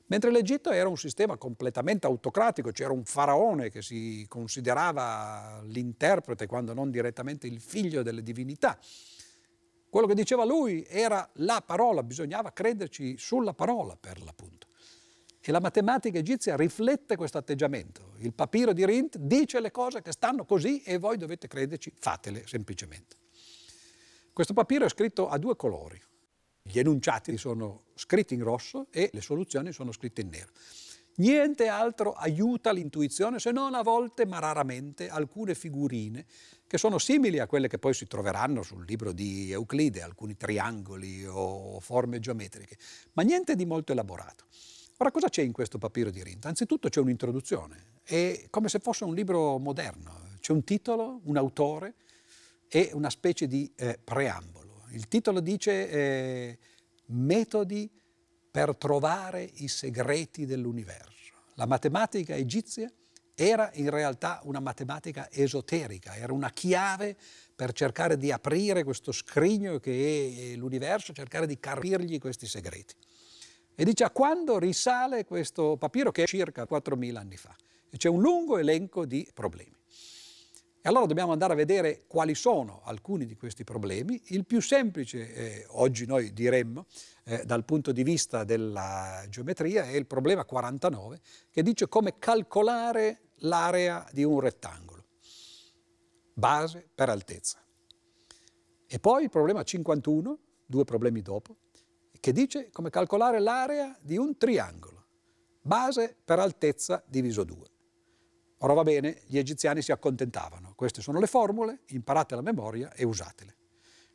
[0.05, 6.73] Mentre l'Egitto era un sistema completamente autocratico, c'era un faraone che si considerava l'interprete, quando
[6.73, 8.79] non direttamente il figlio delle divinità.
[9.89, 14.67] Quello che diceva lui era la parola, bisognava crederci sulla parola per l'appunto.
[15.41, 18.13] E la matematica egizia riflette questo atteggiamento.
[18.19, 22.45] Il papiro di Rint dice le cose che stanno così e voi dovete crederci, fatele
[22.45, 23.15] semplicemente.
[24.31, 25.99] Questo papiro è scritto a due colori,
[26.61, 30.51] gli enunciati sono scritti in rosso e le soluzioni sono scritte in nero.
[31.15, 36.25] Niente altro aiuta l'intuizione se non a volte, ma raramente, alcune figurine
[36.69, 41.25] che sono simili a quelle che poi si troveranno sul libro di Euclide, alcuni triangoli
[41.25, 42.77] o forme geometriche,
[43.13, 44.45] ma niente di molto elaborato.
[44.97, 46.45] Ora, cosa c'è in questo papiro di Rint?
[46.45, 51.95] Anzitutto c'è un'introduzione, è come se fosse un libro moderno, c'è un titolo, un autore
[52.67, 54.83] e una specie di eh, preambolo.
[54.91, 56.57] Il titolo dice eh,
[57.07, 57.89] Metodi
[58.51, 61.33] per trovare i segreti dell'universo.
[61.55, 62.91] La matematica egizia
[63.39, 67.15] era in realtà una matematica esoterica, era una chiave
[67.55, 72.95] per cercare di aprire questo scrigno che è l'universo, cercare di capirgli questi segreti.
[73.75, 77.55] E dice a quando risale questo papiro che è circa 4.000 anni fa.
[77.89, 79.77] E c'è un lungo elenco di problemi.
[80.81, 84.21] E allora dobbiamo andare a vedere quali sono alcuni di questi problemi.
[84.27, 86.87] Il più semplice, eh, oggi noi diremmo,
[87.23, 91.19] eh, dal punto di vista della geometria, è il problema 49,
[91.51, 95.05] che dice come calcolare l'area di un rettangolo,
[96.33, 97.63] base per altezza.
[98.87, 101.57] E poi il problema 51, due problemi dopo,
[102.19, 105.05] che dice come calcolare l'area di un triangolo,
[105.61, 107.67] base per altezza diviso 2.
[108.59, 110.73] Ora va bene, gli egiziani si accontentavano.
[110.75, 113.57] Queste sono le formule, imparate la memoria e usatele.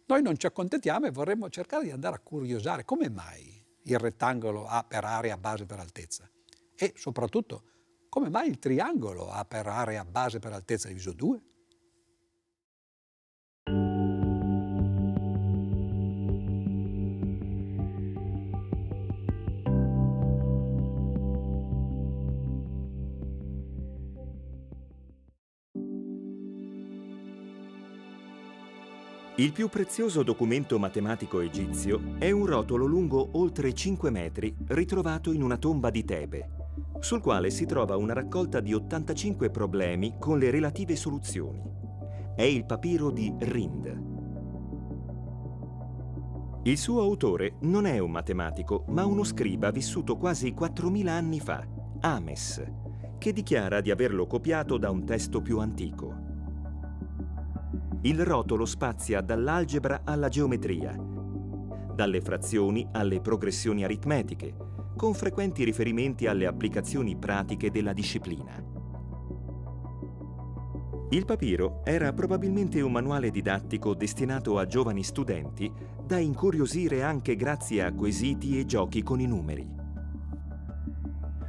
[0.06, 4.66] Noi non ci accontentiamo e vorremmo cercare di andare a curiosare come mai il rettangolo
[4.66, 6.28] ha per area base per altezza
[6.74, 7.73] e soprattutto
[8.14, 11.42] come mai il triangolo ha per area base per altezza diviso 2.
[29.38, 35.42] Il più prezioso documento matematico egizio è un rotolo lungo oltre 5 metri ritrovato in
[35.42, 36.63] una tomba di Tebe,
[37.04, 41.62] sul quale si trova una raccolta di 85 problemi con le relative soluzioni.
[42.34, 44.12] È il papiro di Rind.
[46.62, 51.62] Il suo autore non è un matematico, ma uno scriba vissuto quasi 4.000 anni fa,
[52.00, 52.64] Ames,
[53.18, 56.32] che dichiara di averlo copiato da un testo più antico.
[58.00, 60.96] Il rotolo spazia dall'algebra alla geometria,
[61.94, 68.74] dalle frazioni alle progressioni aritmetiche, con frequenti riferimenti alle applicazioni pratiche della disciplina.
[71.10, 75.70] Il papiro era probabilmente un manuale didattico destinato a giovani studenti
[76.04, 79.82] da incuriosire anche grazie a quesiti e giochi con i numeri.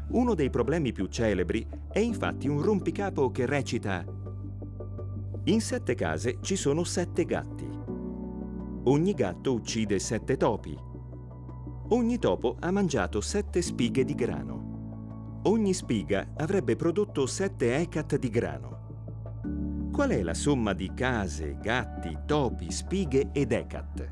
[0.10, 4.06] Uno dei problemi più celebri è infatti un rompicapo che recita
[5.46, 7.68] In sette case ci sono sette gatti.
[8.84, 10.95] Ogni gatto uccide sette topi.
[11.90, 15.42] Ogni topo ha mangiato sette spighe di grano.
[15.44, 19.90] Ogni spiga avrebbe prodotto sette ecat di grano.
[19.92, 24.10] Qual è la somma di case, gatti, topi, spighe ed ecat?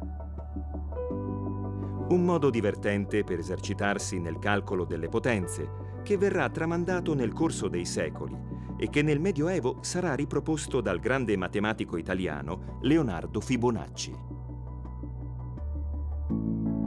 [2.10, 7.86] Un modo divertente per esercitarsi nel calcolo delle potenze, che verrà tramandato nel corso dei
[7.86, 8.38] secoli
[8.78, 14.33] e che nel Medioevo sarà riproposto dal grande matematico italiano Leonardo Fibonacci.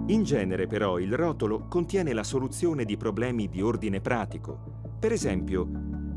[0.09, 4.57] In genere però il rotolo contiene la soluzione di problemi di ordine pratico,
[5.01, 5.69] per esempio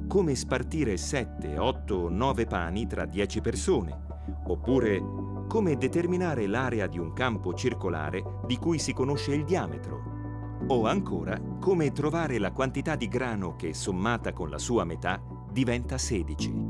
[0.07, 3.99] come spartire 7, 8 9 pani tra 10 persone,
[4.45, 5.01] oppure
[5.47, 11.39] come determinare l'area di un campo circolare di cui si conosce il diametro, o ancora
[11.59, 15.19] come trovare la quantità di grano che, sommata con la sua metà,
[15.51, 16.68] diventa 16.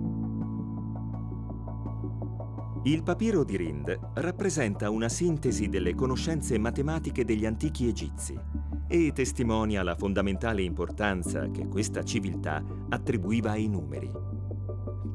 [2.84, 8.40] Il papiro di Rind rappresenta una sintesi delle conoscenze matematiche degli antichi egizi
[8.88, 14.10] e testimonia la fondamentale importanza che questa civiltà attribuiva ai numeri.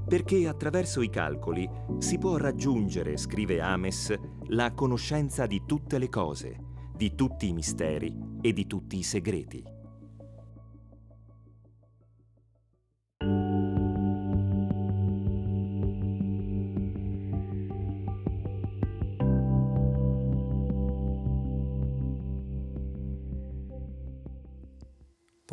[0.06, 4.14] Perché attraverso i calcoli si può raggiungere, scrive Ames,
[4.48, 6.58] la conoscenza di tutte le cose,
[6.94, 9.73] di tutti i misteri e di tutti i segreti.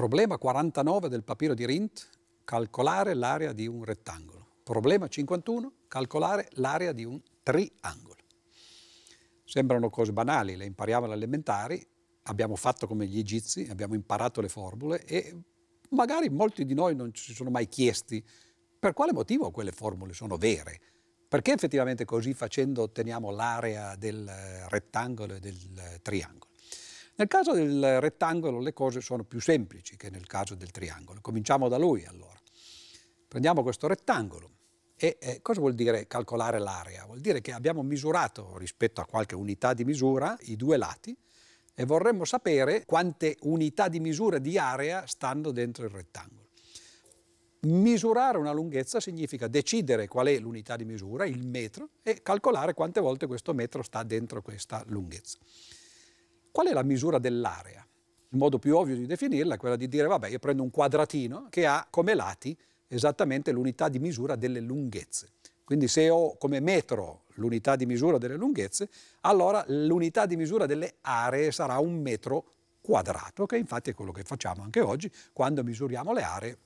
[0.01, 2.09] Problema 49 del papiro di Rint,
[2.43, 4.53] calcolare l'area di un rettangolo.
[4.63, 8.15] Problema 51, calcolare l'area di un triangolo.
[9.45, 11.87] Sembrano cose banali, le impariamo alle elementari,
[12.23, 15.39] abbiamo fatto come gli egizi, abbiamo imparato le formule e
[15.89, 18.25] magari molti di noi non ci sono mai chiesti
[18.79, 20.79] per quale motivo quelle formule sono vere.
[21.27, 24.27] Perché effettivamente così facendo otteniamo l'area del
[24.67, 26.50] rettangolo e del triangolo?
[27.21, 31.21] Nel caso del rettangolo le cose sono più semplici che nel caso del triangolo.
[31.21, 32.41] Cominciamo da lui allora.
[33.27, 34.49] Prendiamo questo rettangolo
[34.95, 37.05] e eh, cosa vuol dire calcolare l'area?
[37.05, 41.15] Vuol dire che abbiamo misurato rispetto a qualche unità di misura i due lati
[41.75, 46.47] e vorremmo sapere quante unità di misura di area stanno dentro il rettangolo.
[47.67, 52.99] Misurare una lunghezza significa decidere qual è l'unità di misura, il metro, e calcolare quante
[52.99, 55.37] volte questo metro sta dentro questa lunghezza.
[56.51, 57.85] Qual è la misura dell'area?
[58.29, 61.47] Il modo più ovvio di definirla è quella di dire, vabbè, io prendo un quadratino
[61.49, 65.29] che ha come lati esattamente l'unità di misura delle lunghezze.
[65.63, 68.89] Quindi se ho come metro l'unità di misura delle lunghezze,
[69.21, 72.43] allora l'unità di misura delle aree sarà un metro
[72.81, 76.57] quadrato, che infatti è quello che facciamo anche oggi quando misuriamo le aree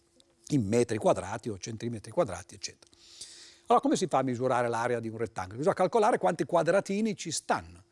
[0.49, 2.91] in metri quadrati o centimetri quadrati, eccetera.
[3.67, 5.57] Allora come si fa a misurare l'area di un rettangolo?
[5.57, 7.84] Bisogna calcolare quanti quadratini ci stanno.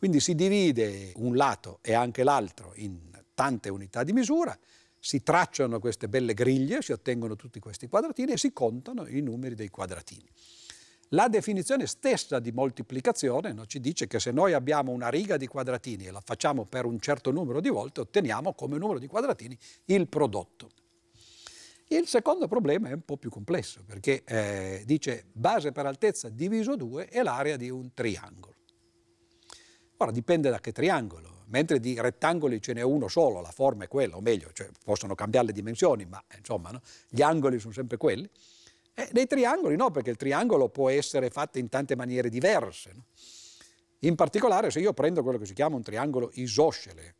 [0.00, 2.98] Quindi si divide un lato e anche l'altro in
[3.34, 4.58] tante unità di misura,
[4.98, 9.54] si tracciano queste belle griglie, si ottengono tutti questi quadratini e si contano i numeri
[9.54, 10.26] dei quadratini.
[11.10, 15.46] La definizione stessa di moltiplicazione no, ci dice che se noi abbiamo una riga di
[15.46, 19.54] quadratini e la facciamo per un certo numero di volte, otteniamo come numero di quadratini
[19.84, 20.70] il prodotto.
[21.88, 26.74] Il secondo problema è un po' più complesso perché eh, dice base per altezza diviso
[26.74, 28.54] 2 è l'area di un triangolo.
[30.02, 33.88] Ora dipende da che triangolo, mentre di rettangoli ce n'è uno solo, la forma è
[33.88, 36.80] quella, o meglio, cioè, possono cambiare le dimensioni, ma insomma no?
[37.06, 38.26] gli angoli sono sempre quelli.
[38.94, 42.92] E nei triangoli no, perché il triangolo può essere fatto in tante maniere diverse.
[42.94, 43.04] No?
[44.00, 47.16] In particolare se io prendo quello che si chiama un triangolo isoscele,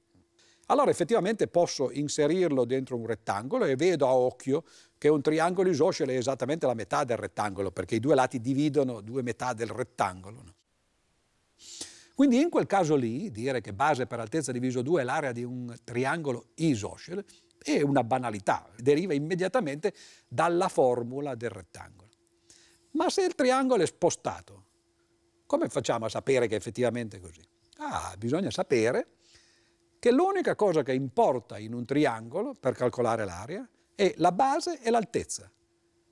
[0.67, 4.65] allora effettivamente posso inserirlo dentro un rettangolo e vedo a occhio
[4.97, 9.03] che un triangolo isoscele è esattamente la metà del rettangolo, perché i due lati dividono
[9.03, 10.43] due metà del rettangolo.
[10.43, 10.55] No?
[12.21, 15.43] Quindi in quel caso lì dire che base per altezza diviso 2 è l'area di
[15.43, 17.25] un triangolo isoscele
[17.57, 19.95] è una banalità, deriva immediatamente
[20.29, 22.11] dalla formula del rettangolo.
[22.91, 24.65] Ma se il triangolo è spostato,
[25.47, 27.41] come facciamo a sapere che è effettivamente così?
[27.79, 29.13] Ah, bisogna sapere
[29.99, 34.91] che l'unica cosa che importa in un triangolo per calcolare l'area è la base e
[34.91, 35.51] l'altezza.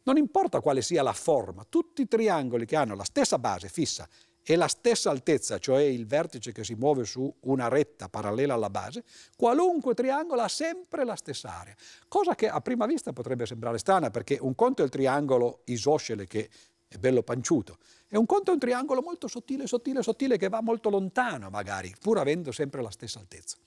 [0.05, 4.09] Non importa quale sia la forma, tutti i triangoli che hanno la stessa base fissa
[4.51, 8.71] e la stessa altezza, cioè il vertice che si muove su una retta parallela alla
[8.71, 9.05] base,
[9.37, 11.75] qualunque triangolo ha sempre la stessa area.
[12.09, 16.27] Cosa che a prima vista potrebbe sembrare strana, perché un conto è il triangolo isoscele
[16.27, 16.49] che
[16.89, 17.77] è bello panciuto,
[18.09, 21.95] e un conto è un triangolo molto sottile, sottile, sottile, che va molto lontano magari,
[22.01, 23.59] pur avendo sempre la stessa altezza.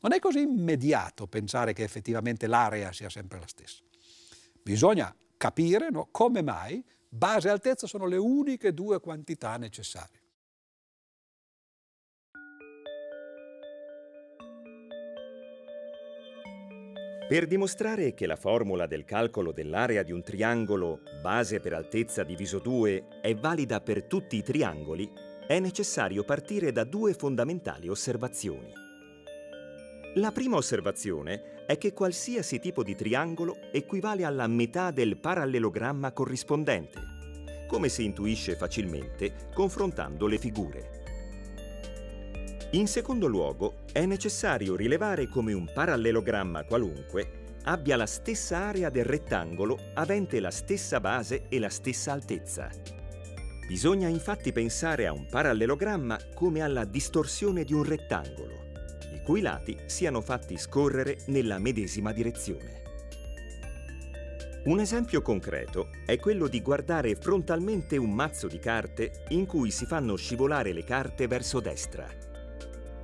[0.00, 3.82] Non è così immediato pensare che effettivamente l'area sia sempre la stessa.
[4.62, 6.82] Bisogna capire no, come mai
[7.14, 10.21] Base e altezza sono le uniche due quantità necessarie.
[17.28, 22.58] Per dimostrare che la formula del calcolo dell'area di un triangolo base per altezza diviso
[22.58, 25.10] 2 è valida per tutti i triangoli,
[25.46, 28.72] è necessario partire da due fondamentali osservazioni.
[30.16, 37.00] La prima osservazione è che qualsiasi tipo di triangolo equivale alla metà del parallelogramma corrispondente,
[37.66, 41.01] come si intuisce facilmente confrontando le figure.
[42.74, 49.04] In secondo luogo, è necessario rilevare come un parallelogramma qualunque abbia la stessa area del
[49.04, 52.70] rettangolo avente la stessa base e la stessa altezza.
[53.68, 58.70] Bisogna infatti pensare a un parallelogramma come alla distorsione di un rettangolo,
[59.12, 62.80] i cui lati siano fatti scorrere nella medesima direzione.
[64.64, 69.84] Un esempio concreto è quello di guardare frontalmente un mazzo di carte in cui si
[69.84, 72.30] fanno scivolare le carte verso destra.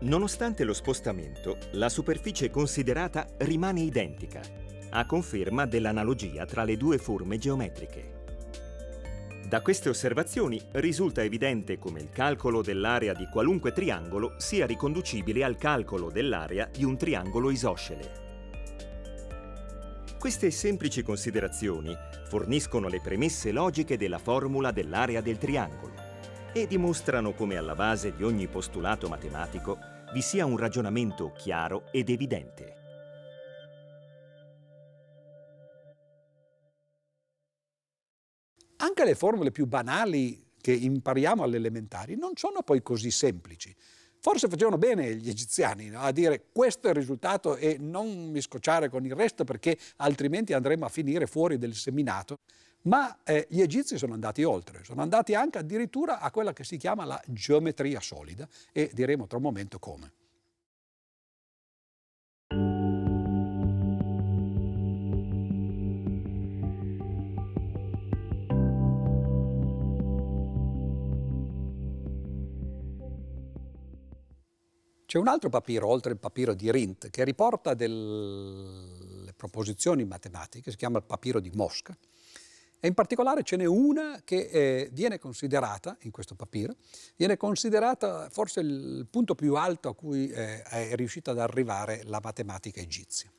[0.01, 4.41] Nonostante lo spostamento, la superficie considerata rimane identica,
[4.91, 8.17] a conferma dell'analogia tra le due forme geometriche.
[9.49, 15.57] Da queste osservazioni risulta evidente come il calcolo dell'area di qualunque triangolo sia riconducibile al
[15.57, 18.27] calcolo dell'area di un triangolo isoscele.
[20.17, 21.97] Queste semplici considerazioni
[22.29, 25.88] forniscono le premesse logiche della formula dell'area del triangolo
[26.63, 29.79] e dimostrano come alla base di ogni postulato matematico
[30.13, 32.75] vi sia un ragionamento chiaro ed evidente.
[38.79, 43.73] Anche le formule più banali che impariamo alle elementari non sono poi così semplici.
[44.21, 46.01] Forse facevano bene gli egiziani no?
[46.01, 50.55] a dire questo è il risultato e non mi scocciare con il resto perché altrimenti
[50.55, 52.41] andremo a finire fuori del seminato.
[52.89, 56.79] Ma eh, gli egizi sono andati oltre, sono andati anche addirittura a quella che si
[56.79, 60.13] chiama la geometria solida e diremo tra un momento come.
[75.05, 80.77] C'è un altro papiro, oltre il papiro di Rindt, che riporta delle proposizioni matematiche, si
[80.77, 81.97] chiama il papiro di Mosca,
[82.81, 86.77] e in particolare ce n'è una che eh, viene considerata, in questo papiro,
[87.17, 92.21] viene considerata forse il punto più alto a cui eh, è riuscita ad arrivare la
[92.23, 93.33] matematica egizia.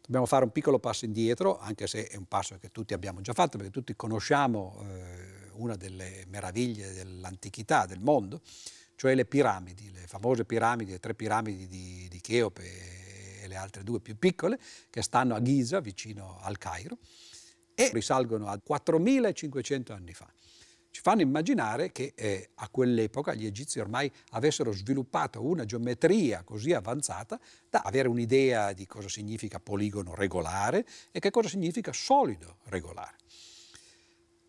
[0.00, 3.32] Dobbiamo fare un piccolo passo indietro, anche se è un passo che tutti abbiamo già
[3.32, 8.40] fatto, perché tutti conosciamo eh, una delle meraviglie dell'antichità, del mondo,
[8.94, 13.82] cioè le piramidi, le famose piramidi, le tre piramidi di, di Cheope e le altre
[13.82, 16.98] due più piccole, che stanno a Giza, vicino al Cairo,
[17.76, 20.28] e risalgono a 4500 anni fa.
[20.90, 26.72] Ci fanno immaginare che eh, a quell'epoca gli egizi ormai avessero sviluppato una geometria così
[26.72, 33.16] avanzata da avere un'idea di cosa significa poligono regolare e che cosa significa solido regolare.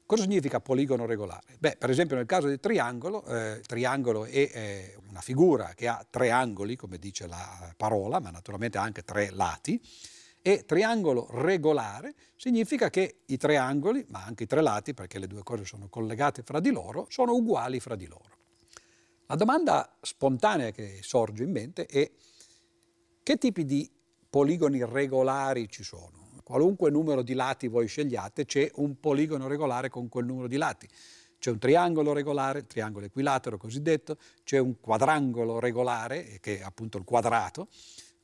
[0.05, 1.57] Cosa significa poligono regolare?
[1.59, 5.89] Beh, per esempio nel caso del triangolo, eh, il triangolo è eh, una figura che
[5.89, 9.77] ha tre angoli, come dice la parola, ma naturalmente ha anche tre lati,
[10.47, 15.27] e triangolo regolare significa che i tre angoli, ma anche i tre lati, perché le
[15.27, 18.37] due cose sono collegate fra di loro, sono uguali fra di loro.
[19.25, 22.09] La domanda spontanea che sorge in mente è
[23.23, 23.91] che tipi di
[24.29, 26.15] poligoni regolari ci sono?
[26.43, 30.87] qualunque numero di lati voi scegliate, c'è un poligono regolare con quel numero di lati.
[31.37, 37.03] C'è un triangolo regolare, triangolo equilatero cosiddetto, c'è un quadrangolo regolare, che è appunto il
[37.03, 37.67] quadrato,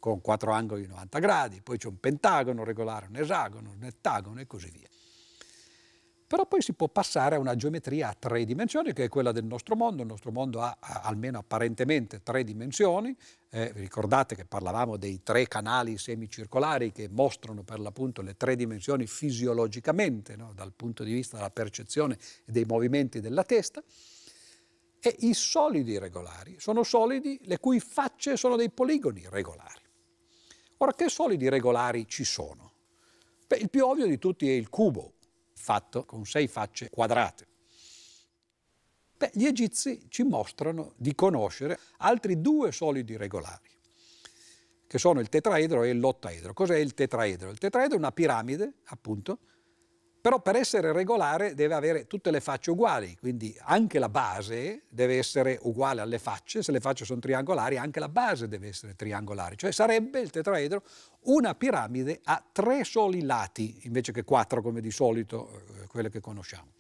[0.04, 4.42] con quattro angoli di 90 gradi, poi c'è un pentagono regolare, un esagono, un ettagono
[4.42, 4.90] e così via.
[6.28, 9.46] Però poi si può passare a una geometria a tre dimensioni, che è quella del
[9.46, 10.02] nostro mondo.
[10.02, 13.16] Il nostro mondo ha, almeno apparentemente tre dimensioni.
[13.50, 19.08] Eh, ricordate che parlavamo dei tre canali semicircolari che mostrano per l'appunto le tre dimensioni
[19.08, 20.52] fisiologicamente, no?
[20.54, 23.82] dal punto di vista della percezione e dei movimenti della testa.
[25.00, 29.83] E i solidi regolari sono solidi le cui facce sono dei poligoni regolari.
[30.92, 32.74] Che solidi regolari ci sono?
[33.48, 35.14] Beh, il più ovvio di tutti è il cubo,
[35.54, 37.48] fatto con sei facce quadrate.
[39.18, 43.70] Beh, gli egizi ci mostrano di conoscere altri due solidi regolari,
[44.86, 46.54] che sono il tetraedro e l'ottaedro.
[46.54, 47.50] Cos'è il tetraedro?
[47.50, 49.40] Il tetraedro è una piramide, appunto,
[50.24, 55.18] però per essere regolare deve avere tutte le facce uguali, quindi anche la base deve
[55.18, 59.58] essere uguale alle facce, se le facce sono triangolari anche la base deve essere triangolare,
[59.58, 60.84] cioè sarebbe il tetraedro
[61.24, 65.50] una piramide a tre soli lati, invece che quattro come di solito,
[65.82, 66.72] eh, quelle che conosciamo.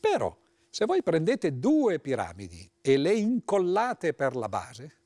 [0.00, 0.36] Però
[0.70, 4.96] se voi prendete due piramidi e le incollate per la base,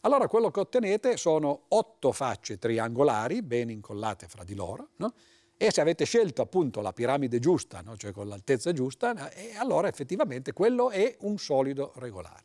[0.00, 5.14] allora quello che ottenete sono otto facce triangolari ben incollate fra di loro, no?
[5.60, 7.96] E se avete scelto appunto la piramide giusta, no?
[7.96, 9.28] cioè con l'altezza giusta,
[9.58, 12.44] allora effettivamente quello è un solido regolare.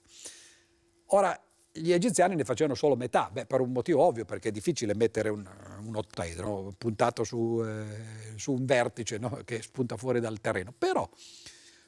[1.07, 1.39] Ora,
[1.71, 5.29] gli egiziani ne facevano solo metà, beh, per un motivo ovvio, perché è difficile mettere
[5.29, 5.47] un,
[5.85, 9.41] un ottaedro puntato su, eh, su un vertice no?
[9.45, 10.73] che spunta fuori dal terreno.
[10.75, 11.07] Però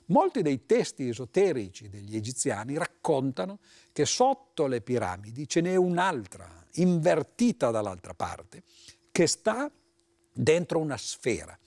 [0.08, 3.58] molti dei testi esoterici degli egiziani raccontano
[3.92, 8.62] che sotto le piramidi ce n'è un'altra, invertita dall'altra parte,
[9.12, 9.72] che sta
[10.36, 11.58] dentro una sfera.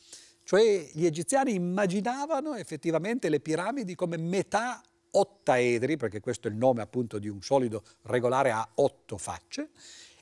[0.45, 6.83] Cioè gli egiziani immaginavano effettivamente le piramidi come metà ottaedri, perché questo è il nome
[6.83, 9.71] appunto di un solido regolare a otto facce,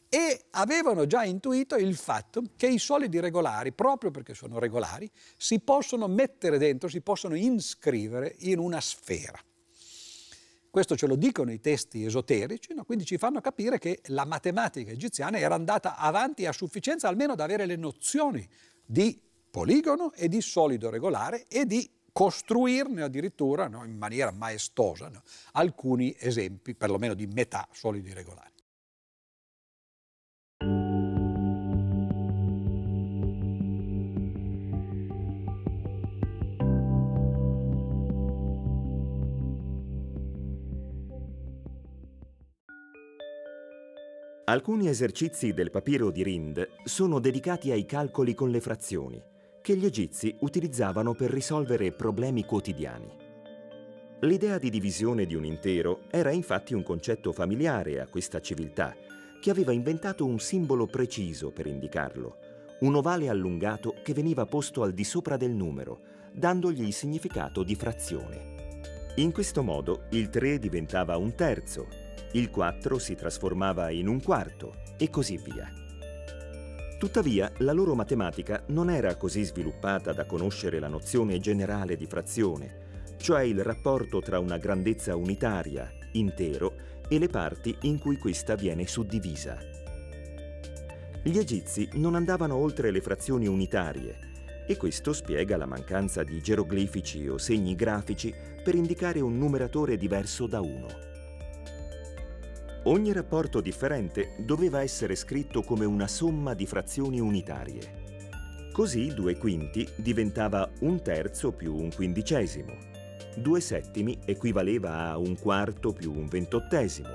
[0.09, 5.59] e avevano già intuito il fatto che i solidi regolari, proprio perché sono regolari, si
[5.61, 9.39] possono mettere dentro, si possono iscrivere in una sfera.
[10.77, 12.85] Questo ce lo dicono i testi esoterici, no?
[12.85, 17.45] quindi ci fanno capire che la matematica egiziana era andata avanti a sufficienza almeno da
[17.45, 18.47] avere le nozioni
[18.85, 19.19] di
[19.51, 23.87] poligono e di solido regolare e di costruirne addirittura no?
[23.87, 25.23] in maniera maestosa no?
[25.53, 28.56] alcuni esempi, perlomeno di metà solidi regolari.
[44.49, 49.21] Alcuni esercizi del papiro di Rind sono dedicati ai calcoli con le frazioni,
[49.61, 53.11] che gli egizi utilizzavano per risolvere problemi quotidiani.
[54.21, 58.95] L'idea di divisione di un intero era infatti un concetto familiare a questa civiltà,
[59.41, 62.37] che aveva inventato un simbolo preciso per indicarlo,
[62.83, 67.75] un ovale allungato che veniva posto al di sopra del numero, dandogli il significato di
[67.75, 68.55] frazione.
[69.17, 72.05] In questo modo il 3 diventava un terzo,
[72.37, 75.73] il 4 si trasformava in un quarto e così via.
[76.99, 83.15] Tuttavia, la loro matematica non era così sviluppata da conoscere la nozione generale di frazione,
[83.17, 86.75] cioè il rapporto tra una grandezza unitaria, intero,
[87.09, 89.57] e le parti in cui questa viene suddivisa.
[91.23, 97.29] Gli egizi non andavano oltre le frazioni unitarie e questo spiega la mancanza di geroglifici
[97.29, 101.07] o segni grafici per indicare un numeratore diverso da uno.
[102.89, 108.05] Ogni rapporto differente doveva essere scritto come una somma di frazioni unitarie.
[108.71, 112.77] Così due quinti diventava un terzo più un quindicesimo,
[113.35, 117.09] due settimi equivaleva a un quarto più un ventottesimo,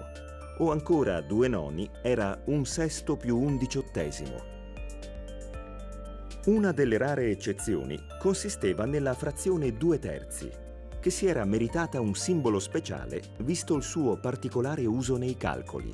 [0.58, 4.50] o ancora due noni era un sesto più un diciottesimo.
[6.48, 10.52] Una delle rare eccezioni consisteva nella frazione due terzi,
[11.02, 15.94] che si era meritata un simbolo speciale visto il suo particolare uso nei calcoli.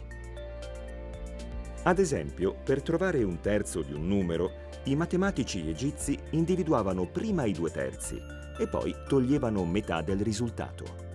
[1.84, 7.53] Ad esempio, per trovare un terzo di un numero, i matematici egizi individuavano prima i
[7.53, 8.22] due terzi
[8.60, 11.05] e poi toglievano metà del risultato.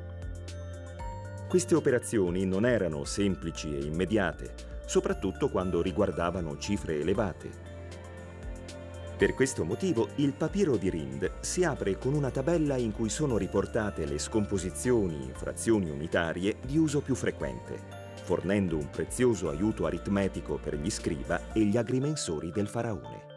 [1.47, 4.55] Queste operazioni non erano semplici e immediate,
[4.87, 7.62] soprattutto quando riguardavano cifre elevate,
[9.17, 13.37] per questo motivo il papiro di Rind si apre con una tabella in cui sono
[13.37, 17.79] riportate le scomposizioni in frazioni unitarie di uso più frequente,
[18.23, 23.32] fornendo un prezioso aiuto aritmetico per gli scriba e gli agrimensori del faraone.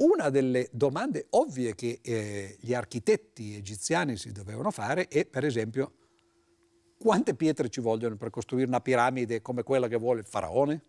[0.00, 5.92] Una delle domande ovvie che eh, gli architetti egiziani si dovevano fare è, per esempio,
[6.98, 10.84] quante pietre ci vogliono per costruire una piramide come quella che vuole il faraone?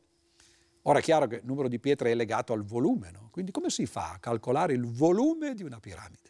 [0.83, 3.27] Ora è chiaro che il numero di pietre è legato al volume, no?
[3.31, 6.29] quindi come si fa a calcolare il volume di una piramide?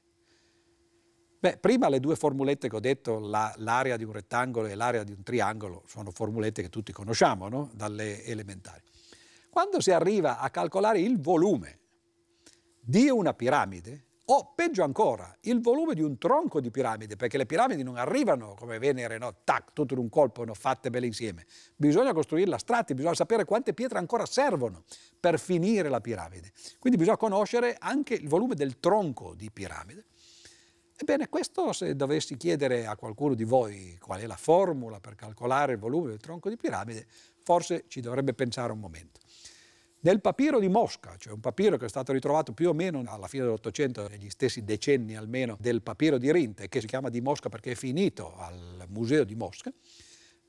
[1.40, 5.04] Beh, prima le due formulette che ho detto, la, l'area di un rettangolo e l'area
[5.04, 7.70] di un triangolo, sono formulette che tutti conosciamo no?
[7.76, 8.82] dalle elementari.
[9.52, 11.81] Quando si arriva a calcolare il volume
[12.82, 17.46] di una piramide o peggio ancora il volume di un tronco di piramide, perché le
[17.46, 19.36] piramidi non arrivano come Venere, no?
[19.44, 20.54] tac, tutto in un colpo, no?
[20.54, 21.46] fatte belle insieme.
[21.76, 24.84] Bisogna costruirla a strati, bisogna sapere quante pietre ancora servono
[25.20, 26.54] per finire la piramide.
[26.80, 30.06] Quindi bisogna conoscere anche il volume del tronco di piramide.
[30.96, 35.74] Ebbene, questo se dovessi chiedere a qualcuno di voi qual è la formula per calcolare
[35.74, 37.08] il volume del tronco di piramide,
[37.44, 39.21] forse ci dovrebbe pensare un momento.
[40.04, 43.28] Nel papiro di Mosca, cioè un papiro che è stato ritrovato più o meno alla
[43.28, 47.50] fine dell'Ottocento, negli stessi decenni almeno del papiro di Rinte, che si chiama di Mosca
[47.50, 49.72] perché è finito al museo di Mosca,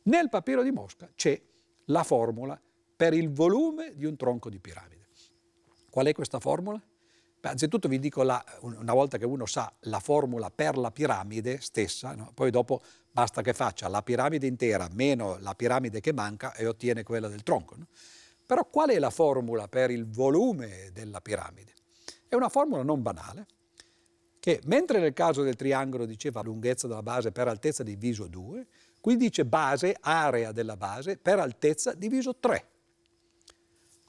[0.05, 1.39] nel papiro di Mosca c'è
[1.87, 2.59] la formula
[2.97, 5.09] per il volume di un tronco di piramide.
[5.91, 6.83] Qual è questa formula?
[7.39, 11.61] Beh, anzitutto vi dico, la, una volta che uno sa la formula per la piramide
[11.61, 12.31] stessa, no?
[12.33, 12.81] poi dopo
[13.11, 17.43] basta che faccia la piramide intera meno la piramide che manca e ottiene quella del
[17.43, 17.77] tronco.
[17.77, 17.89] No?
[18.47, 21.73] Però qual è la formula per il volume della piramide?
[22.29, 23.47] È una formula non banale,
[24.39, 28.67] che mentre nel caso del triangolo diceva lunghezza della base per altezza diviso 2,
[29.01, 32.67] qui dice base, area della base, per altezza diviso 3.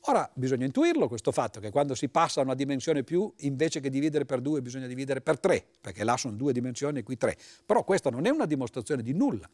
[0.08, 3.90] Ora bisogna intuirlo questo fatto che quando si passa a una dimensione più, invece che
[3.90, 7.38] dividere per 2 bisogna dividere per 3, perché là sono due dimensioni e qui 3.
[7.66, 9.50] Però questa non è una dimostrazione di nulla.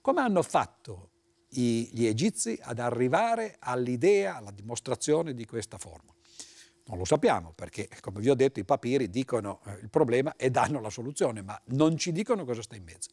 [0.00, 1.10] Come hanno fatto
[1.50, 6.14] gli egizi ad arrivare all'idea, alla dimostrazione di questa formula?
[6.88, 10.50] Non lo sappiamo perché, come vi ho detto, i papiri dicono eh, il problema e
[10.50, 13.10] danno la soluzione, ma non ci dicono cosa sta in mezzo.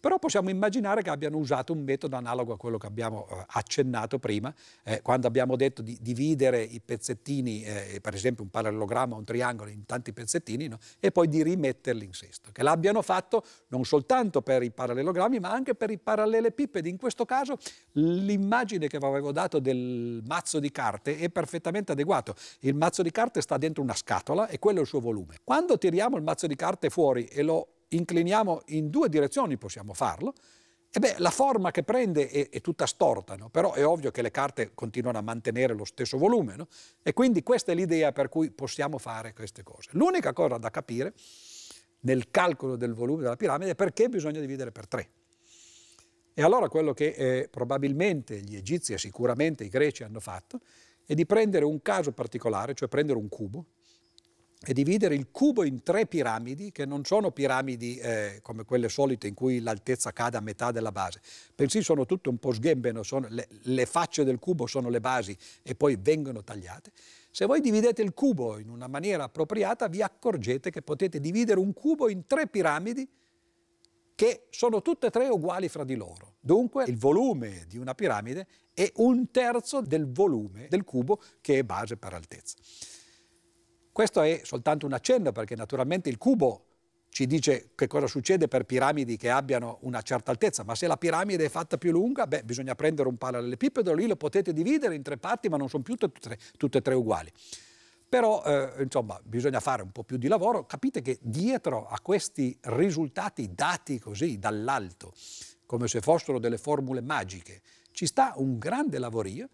[0.00, 4.18] Però possiamo immaginare che abbiano usato un metodo analogo a quello che abbiamo eh, accennato
[4.18, 9.24] prima, eh, quando abbiamo detto di dividere i pezzettini, eh, per esempio un parallelogramma un
[9.24, 10.78] triangolo in tanti pezzettini, no?
[10.98, 12.50] e poi di rimetterli in sesto.
[12.50, 16.88] Che l'abbiano fatto non soltanto per i parallelogrammi, ma anche per i parallelepipedi.
[16.88, 17.58] In questo caso
[17.92, 22.34] l'immagine che vi avevo dato del mazzo di carte è perfettamente adeguato.
[22.60, 25.36] Il mazzo di carte sta dentro una scatola e quello è il suo volume.
[25.44, 30.34] Quando tiriamo il mazzo di carte fuori e lo incliniamo in due direzioni possiamo farlo,
[30.92, 33.48] e beh, la forma che prende è, è tutta storta, no?
[33.48, 36.66] però è ovvio che le carte continuano a mantenere lo stesso volume no?
[37.02, 39.90] e quindi questa è l'idea per cui possiamo fare queste cose.
[39.92, 41.14] L'unica cosa da capire
[42.00, 45.10] nel calcolo del volume della piramide è perché bisogna dividere per tre.
[46.34, 50.58] E allora quello che eh, probabilmente gli egizi e sicuramente i greci hanno fatto
[51.04, 53.66] è di prendere un caso particolare, cioè prendere un cubo,
[54.62, 59.26] e dividere il cubo in tre piramidi, che non sono piramidi eh, come quelle solite
[59.26, 61.22] in cui l'altezza cade a metà della base,
[61.54, 65.74] bensì sono tutte un po' sghembeno, le, le facce del cubo sono le basi e
[65.74, 66.92] poi vengono tagliate.
[67.30, 71.72] Se voi dividete il cubo in una maniera appropriata, vi accorgete che potete dividere un
[71.72, 73.08] cubo in tre piramidi
[74.14, 76.34] che sono tutte e tre uguali fra di loro.
[76.40, 81.62] Dunque il volume di una piramide è un terzo del volume del cubo che è
[81.62, 82.56] base per altezza.
[83.92, 86.64] Questo è soltanto un accenno perché naturalmente il cubo
[87.10, 90.96] ci dice che cosa succede per piramidi che abbiano una certa altezza, ma se la
[90.96, 95.02] piramide è fatta più lunga, beh, bisogna prendere un parallelepipedo, lì lo potete dividere in
[95.02, 97.30] tre parti, ma non sono più tutte tutte e tre uguali.
[98.08, 100.66] Però, eh, insomma, bisogna fare un po' più di lavoro.
[100.66, 105.12] Capite che dietro a questi risultati dati così dall'alto,
[105.64, 107.62] come se fossero delle formule magiche,
[107.92, 109.48] ci sta un grande lavorio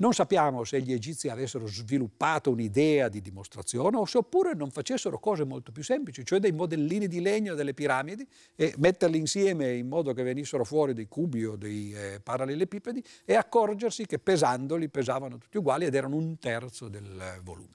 [0.00, 5.18] non sappiamo se gli egizi avessero sviluppato un'idea di dimostrazione o se oppure non facessero
[5.18, 9.88] cose molto più semplici, cioè dei modellini di legno delle piramidi e metterli insieme in
[9.88, 15.38] modo che venissero fuori dei cubi o dei eh, parallelepipedi e accorgersi che pesandoli pesavano
[15.38, 17.74] tutti uguali ed erano un terzo del eh, volume.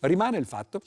[0.00, 0.80] Rimane il fatto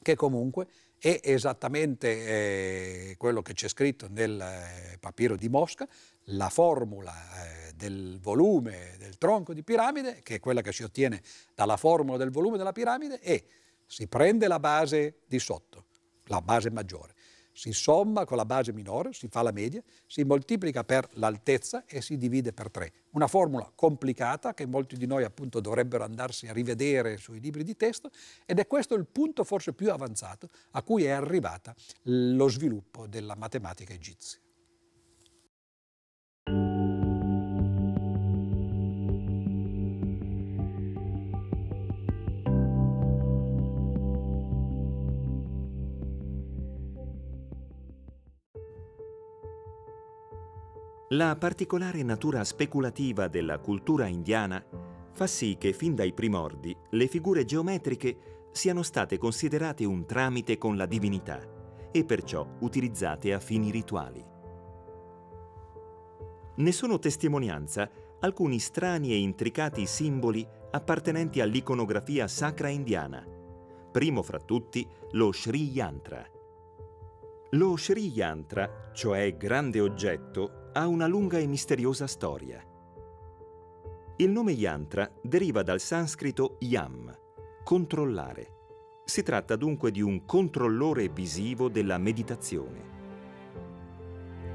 [0.00, 0.66] che comunque
[0.98, 5.88] è esattamente eh, quello che c'è scritto nel eh, papiro di Mosca,
[6.28, 11.22] la formula eh, del volume del tronco di piramide, che è quella che si ottiene
[11.54, 13.46] dalla formula del volume della piramide, e
[13.86, 15.86] si prende la base di sotto,
[16.24, 17.14] la base maggiore,
[17.54, 22.02] si somma con la base minore, si fa la media, si moltiplica per l'altezza e
[22.02, 22.92] si divide per 3.
[23.12, 27.76] Una formula complicata che molti di noi appunto dovrebbero andarsi a rivedere sui libri di
[27.76, 28.10] testo
[28.44, 33.36] ed è questo il punto forse più avanzato a cui è arrivata lo sviluppo della
[33.36, 34.40] matematica egizia.
[51.14, 54.64] La particolare natura speculativa della cultura indiana
[55.12, 60.76] fa sì che fin dai primordi le figure geometriche siano state considerate un tramite con
[60.76, 61.40] la divinità
[61.92, 64.24] e perciò utilizzate a fini rituali.
[66.56, 67.88] Ne sono testimonianza
[68.18, 73.24] alcuni strani e intricati simboli appartenenti all'iconografia sacra indiana,
[73.92, 76.28] primo fra tutti lo Sri Yantra.
[77.50, 82.60] Lo Sri Yantra, cioè grande oggetto, ha una lunga e misteriosa storia.
[84.16, 87.16] Il nome yantra deriva dal sanscrito yam,
[87.62, 88.52] controllare.
[89.04, 92.92] Si tratta dunque di un controllore visivo della meditazione.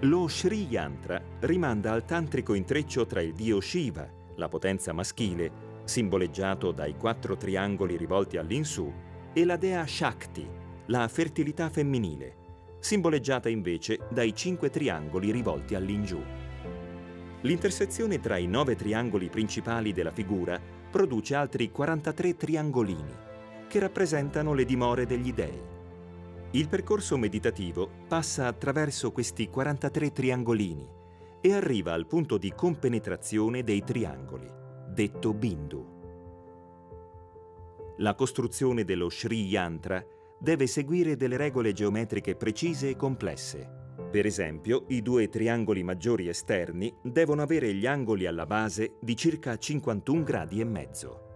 [0.02, 5.52] Lo Sri Yantra rimanda al tantrico intreccio tra il dio Shiva, la potenza maschile,
[5.86, 8.92] simboleggiato dai quattro triangoli rivolti all'insù,
[9.32, 10.48] e la dea Shakti,
[10.88, 12.39] la fertilità femminile,
[12.80, 16.22] simboleggiata invece dai cinque triangoli rivolti all'ingiù.
[17.42, 20.60] L'intersezione tra i nove triangoli principali della figura
[20.90, 23.16] produce altri 43 triangolini,
[23.68, 25.62] che rappresentano le dimore degli dei.
[26.52, 30.98] Il percorso meditativo passa attraverso questi 43 triangolini
[31.42, 34.50] e arriva al punto di compenetrazione dei triangoli,
[34.90, 35.98] detto Bindu.
[37.98, 40.04] La costruzione dello Sri Yantra
[40.40, 43.78] deve seguire delle regole geometriche precise e complesse.
[44.10, 49.56] Per esempio, i due triangoli maggiori esterni devono avere gli angoli alla base di circa
[49.56, 51.28] 51 gradi e mezzo.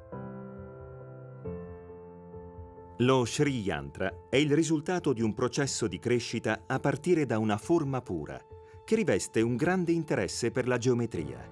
[2.97, 7.57] Lo Sri Yantra è il risultato di un processo di crescita a partire da una
[7.57, 8.39] forma pura,
[8.85, 11.47] che riveste un grande interesse per la geometria.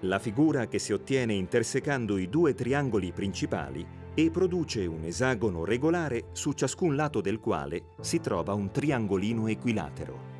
[0.00, 6.26] La figura che si ottiene intersecando i due triangoli principali e produce un esagono regolare
[6.32, 10.32] su ciascun lato del quale si trova un triangolino equilatero.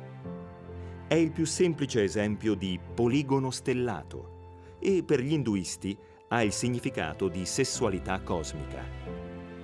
[1.07, 5.95] È il più semplice esempio di poligono stellato e per gli induisti
[6.29, 8.83] ha il significato di sessualità cosmica.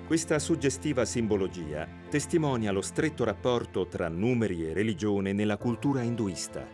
[0.06, 6.68] Questa suggestiva simbologia testimonia lo stretto rapporto tra numeri e religione nella cultura induista,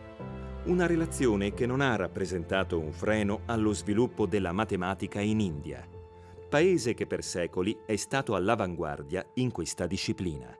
[0.64, 5.86] una relazione che non ha rappresentato un freno allo sviluppo della matematica in India
[6.48, 10.56] paese che per secoli è stato all'avanguardia in questa disciplina.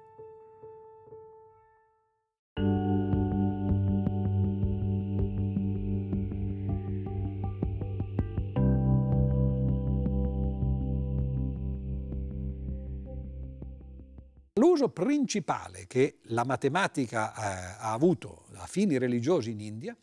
[14.58, 19.96] L'uso principale che la matematica eh, ha avuto a fini religiosi in India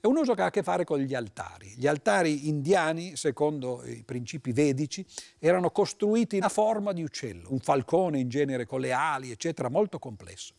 [0.00, 1.74] è un uso che ha a che fare con gli altari.
[1.76, 5.04] Gli altari indiani, secondo i principi vedici,
[5.38, 9.98] erano costruiti a forma di uccello, un falcone in genere con le ali, eccetera, molto
[9.98, 10.54] complesso.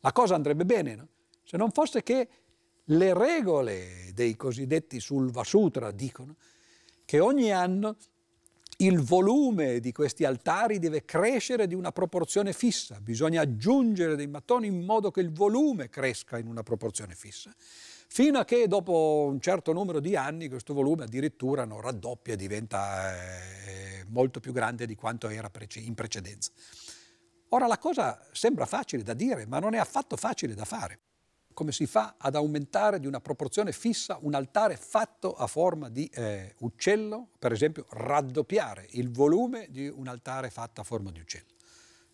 [0.00, 1.08] La cosa andrebbe bene, no?
[1.42, 2.28] se non fosse che
[2.84, 6.36] le regole dei cosiddetti Sulva Sutra dicono
[7.06, 7.96] che ogni anno
[8.78, 14.66] il volume di questi altari deve crescere di una proporzione fissa, bisogna aggiungere dei mattoni
[14.66, 17.54] in modo che il volume cresca in una proporzione fissa
[18.12, 22.36] fino a che dopo un certo numero di anni questo volume addirittura non raddoppia e
[22.36, 26.50] diventa eh, molto più grande di quanto era in precedenza.
[27.48, 31.00] Ora la cosa sembra facile da dire, ma non è affatto facile da fare.
[31.54, 36.04] Come si fa ad aumentare di una proporzione fissa un altare fatto a forma di
[36.12, 41.51] eh, uccello, per esempio raddoppiare il volume di un altare fatto a forma di uccello?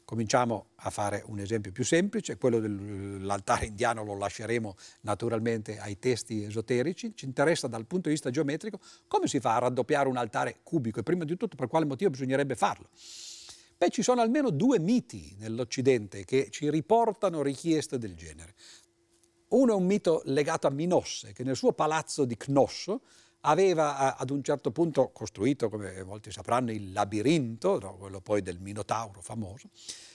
[0.09, 6.45] Cominciamo a fare un esempio più semplice, quello dell'altare indiano lo lasceremo naturalmente ai testi
[6.45, 10.61] esoterici, ci interessa dal punto di vista geometrico come si fa a raddoppiare un altare
[10.63, 12.89] cubico e prima di tutto per quale motivo bisognerebbe farlo.
[13.77, 18.55] Beh, ci sono almeno due miti nell'Occidente che ci riportano richieste del genere.
[19.49, 23.03] Uno è un mito legato a Minosse, che nel suo palazzo di Cnosso
[23.49, 27.97] aveva ad un certo punto costruito, come molti sapranno, il labirinto, no?
[27.97, 29.69] quello poi del Minotauro famoso.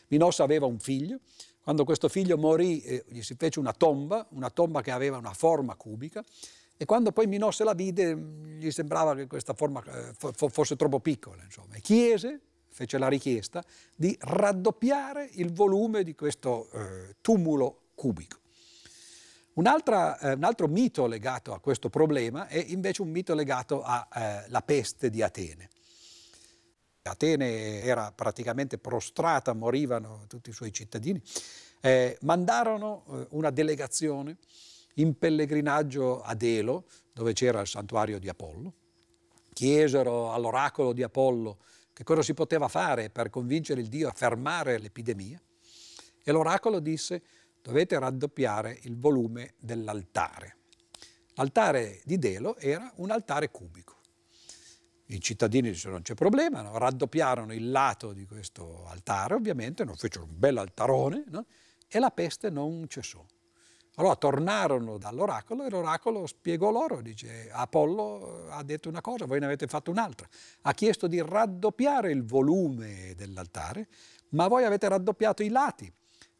[0.08, 1.20] Minossa aveva un figlio,
[1.62, 5.34] quando questo figlio morì eh, gli si fece una tomba, una tomba che aveva una
[5.34, 6.24] forma cubica,
[6.78, 11.44] e quando poi Minosse la vide gli sembrava che questa forma eh, fosse troppo piccola,
[11.44, 13.64] insomma, e chiese, fece la richiesta,
[13.96, 18.43] di raddoppiare il volume di questo eh, tumulo cubico.
[19.56, 24.47] Un, eh, un, altro mito legato a questo problema è invece un mito legato alla
[24.60, 25.70] eh, peste di Atene.
[27.04, 31.22] Atene era praticamente prostrata, morivano tutti i suoi cittadini.
[31.82, 34.38] Eh, mandarono eh, una delegazione
[34.95, 38.74] in pellegrinaggio ad Elo, dove c'era il santuario di Apollo.
[39.54, 41.58] Chiesero all'oracolo di Apollo
[41.93, 45.39] che cosa si poteva fare per convincere il Dio a fermare l'epidemia.
[46.24, 47.22] E l'oracolo disse
[47.64, 50.57] dovete raddoppiare il volume dell'altare.
[51.36, 54.01] L'altare di Delo era un altare cubico.
[55.07, 56.78] I cittadini dissero non c'è problema, no?
[56.78, 61.45] raddoppiarono il lato di questo altare, ovviamente, non fecero un bel altarone no?
[61.88, 63.26] e la peste non cessò.
[63.95, 69.45] Allora tornarono dall'oracolo e l'oracolo spiegò loro, dice Apollo ha detto una cosa, voi ne
[69.45, 70.28] avete fatto un'altra.
[70.61, 73.88] Ha chiesto di raddoppiare il volume dell'altare,
[74.30, 75.93] ma voi avete raddoppiato i lati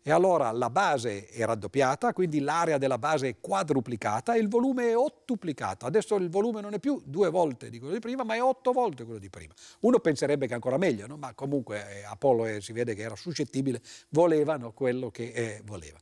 [0.06, 4.89] e allora la base è raddoppiata, quindi l'area della base è quadruplicata e il volume
[4.89, 5.86] è ottuplicato.
[5.86, 8.74] Adesso il volume non è più due volte di quello di prima, ma è otto
[8.74, 9.54] volte quello di prima.
[9.80, 11.16] Uno penserebbe che è ancora meglio, no?
[11.16, 15.97] ma comunque eh, Apollo eh, si vede che era suscettibile, volevano quello che eh, voleva.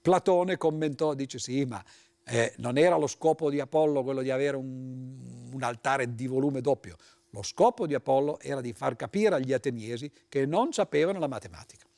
[0.00, 1.84] Platone commentò, dice sì, ma
[2.26, 6.60] eh, non era lo scopo di Apollo quello di avere un, un altare di volume
[6.60, 6.94] doppio.
[7.30, 11.89] Lo scopo di Apollo era di far capire agli ateniesi che non sapevano la matematica.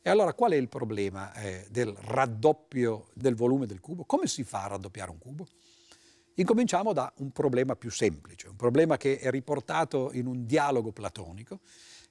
[0.00, 4.04] E allora qual è il problema eh, del raddoppio del volume del cubo?
[4.04, 5.46] Come si fa a raddoppiare un cubo?
[6.34, 11.60] Incominciamo da un problema più semplice, un problema che è riportato in un dialogo platonico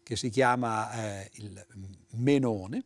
[0.04, 1.66] che si chiama eh, il
[2.12, 2.84] Menone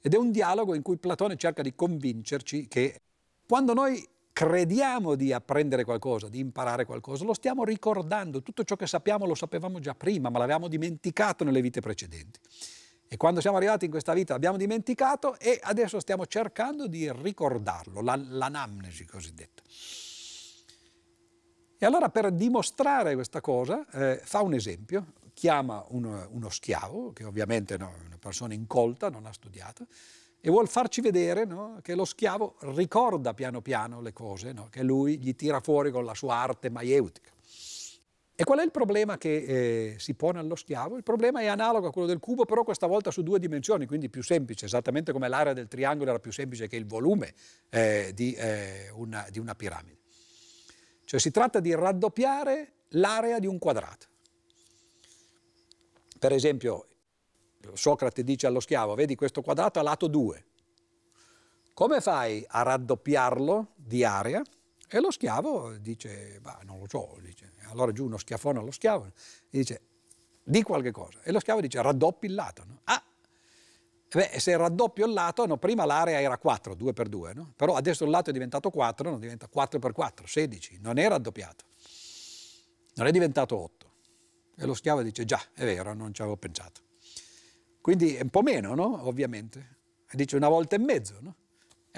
[0.00, 3.00] ed è un dialogo in cui Platone cerca di convincerci che
[3.46, 8.86] quando noi crediamo di apprendere qualcosa, di imparare qualcosa, lo stiamo ricordando, tutto ciò che
[8.86, 12.38] sappiamo lo sapevamo già prima, ma l'avevamo dimenticato nelle vite precedenti.
[13.08, 18.02] E quando siamo arrivati in questa vita l'abbiamo dimenticato e adesso stiamo cercando di ricordarlo,
[18.02, 19.62] la, l'anamnesi cosiddetta.
[21.80, 27.24] E allora per dimostrare questa cosa eh, fa un esempio, chiama uno, uno schiavo, che
[27.24, 29.86] ovviamente è una persona incolta, non ha studiato,
[30.40, 34.82] e vuol farci vedere no, che lo schiavo ricorda piano piano le cose no, che
[34.82, 37.30] lui gli tira fuori con la sua arte maieutica.
[38.40, 40.96] E qual è il problema che eh, si pone allo schiavo?
[40.96, 44.08] Il problema è analogo a quello del cubo, però questa volta su due dimensioni, quindi
[44.08, 47.34] più semplice, esattamente come l'area del triangolo era più semplice che il volume
[47.68, 49.98] eh, di, eh, una, di una piramide.
[51.02, 54.06] Cioè si tratta di raddoppiare l'area di un quadrato.
[56.16, 56.86] Per esempio,
[57.72, 60.44] Socrate dice allo schiavo, vedi questo quadrato a lato 2.
[61.74, 64.40] Come fai a raddoppiarlo di area?
[64.88, 67.56] E lo schiavo dice, bah, non lo so, dice.
[67.70, 69.12] Allora giù uno schiaffone allo schiavo e
[69.50, 69.80] dice,
[70.42, 71.20] di qualche cosa.
[71.22, 72.64] E lo schiavo dice, raddoppi il lato.
[72.66, 72.80] No?
[72.84, 73.02] Ah,
[74.08, 77.52] beh, se raddoppio il lato, no, prima l'area era 4, 2 per 2, no?
[77.56, 81.08] però adesso il lato è diventato 4, non diventa 4 per 4, 16, non è
[81.08, 81.64] raddoppiato,
[82.94, 83.86] non è diventato 8.
[84.56, 86.80] E lo schiavo dice, già, è vero, non ci avevo pensato.
[87.80, 89.06] Quindi è un po' meno, no?
[89.06, 89.76] Ovviamente.
[90.10, 91.36] E dice una volta e mezzo, no?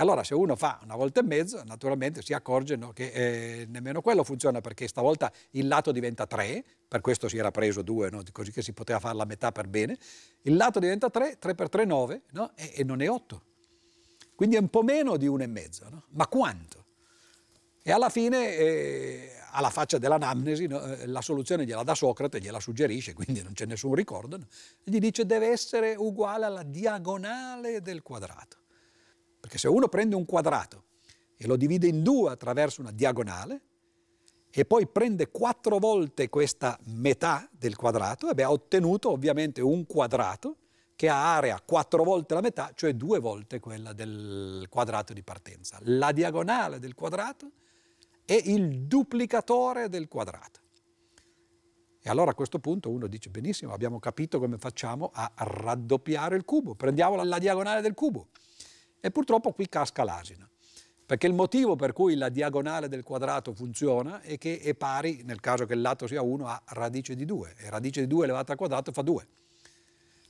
[0.00, 4.00] Allora se uno fa una volta e mezzo, naturalmente si accorge no, che eh, nemmeno
[4.00, 8.22] quello funziona perché stavolta il lato diventa 3, per questo si era preso 2, no,
[8.32, 9.98] così che si poteva fare la metà per bene.
[10.42, 13.42] Il lato diventa 3, 3 per 3 9 no, e, e, non è 8.
[14.34, 16.04] Quindi è un po' meno di 1,5, no?
[16.12, 16.86] ma quanto?
[17.82, 23.12] E alla fine, eh, alla faccia dell'anamnesi, eh, la soluzione gliela dà Socrate, gliela suggerisce,
[23.12, 24.38] quindi non c'è nessun ricordo,
[24.82, 28.60] gli dice deve essere uguale alla diagonale del quadrato.
[29.40, 30.84] Perché se uno prende un quadrato
[31.36, 33.62] e lo divide in due attraverso una diagonale
[34.50, 40.56] e poi prende quattro volte questa metà del quadrato, e ha ottenuto ovviamente un quadrato
[40.96, 45.78] che ha area quattro volte la metà, cioè due volte quella del quadrato di partenza.
[45.84, 47.52] La diagonale del quadrato
[48.24, 50.60] è il duplicatore del quadrato.
[52.02, 56.44] E allora a questo punto uno dice benissimo, abbiamo capito come facciamo a raddoppiare il
[56.44, 58.28] cubo, prendiamo la diagonale del cubo.
[59.00, 60.50] E purtroppo qui casca l'asino,
[61.06, 65.40] perché il motivo per cui la diagonale del quadrato funziona è che è pari, nel
[65.40, 68.52] caso che il lato sia 1, a radice di 2, e radice di 2 elevata
[68.52, 69.28] al quadrato fa 2.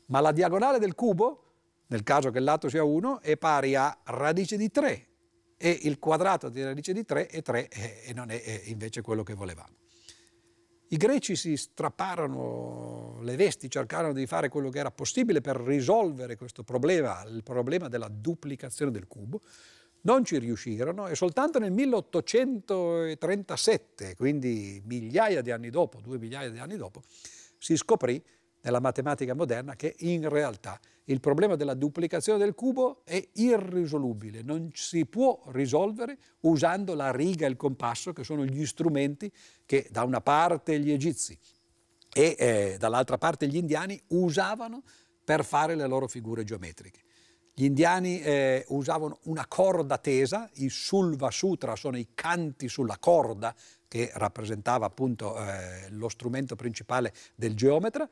[0.07, 1.45] Ma la diagonale del cubo,
[1.89, 5.09] nel caso che il lato sia 1, è pari a radice di 3,
[5.57, 9.35] e il quadrato di radice di 3 è 3 e non è invece quello che
[9.35, 9.75] volevamo.
[10.93, 16.34] I greci si strapparono le vesti, cercarono di fare quello che era possibile per risolvere
[16.34, 19.41] questo problema, il problema della duplicazione del cubo.
[20.01, 26.59] Non ci riuscirono e soltanto nel 1837, quindi migliaia di anni dopo, due migliaia di
[26.59, 27.05] anni dopo,
[27.57, 28.20] si scoprì
[28.62, 30.76] nella matematica moderna che in realtà
[31.11, 37.47] il problema della duplicazione del cubo è irrisolubile, non si può risolvere usando la riga
[37.47, 39.31] e il compasso, che sono gli strumenti
[39.67, 41.37] che da una parte gli egizi
[42.13, 44.83] e eh, dall'altra parte gli indiani usavano
[45.25, 47.01] per fare le loro figure geometriche.
[47.55, 53.55] Gli indiani eh, usavano una corda tesa, i Sulva Sutra sono i canti sulla corda
[53.89, 58.09] che rappresentava appunto eh, lo strumento principale del geometra,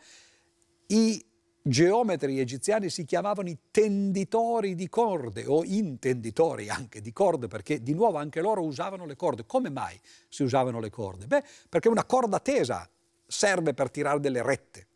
[0.88, 1.24] i
[1.68, 7.94] geometri egiziani si chiamavano i tenditori di corde o intenditori anche di corde perché di
[7.94, 9.46] nuovo anche loro usavano le corde.
[9.46, 9.98] Come mai
[10.28, 11.26] si usavano le corde?
[11.26, 12.88] Beh, perché una corda tesa
[13.26, 14.86] serve per tirare delle rette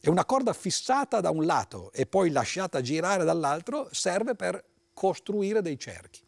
[0.00, 4.62] e una corda fissata da un lato e poi lasciata girare dall'altro serve per
[4.92, 6.20] costruire dei cerchi.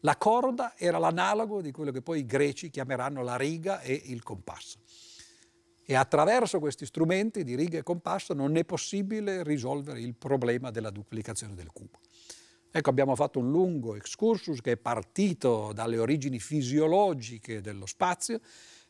[0.00, 4.22] La corda era l'analogo di quello che poi i greci chiameranno la riga e il
[4.22, 4.78] compasso
[5.90, 10.90] e attraverso questi strumenti di riga e compasso non è possibile risolvere il problema della
[10.90, 12.00] duplicazione del cubo.
[12.70, 18.38] Ecco, abbiamo fatto un lungo excursus che è partito dalle origini fisiologiche dello spazio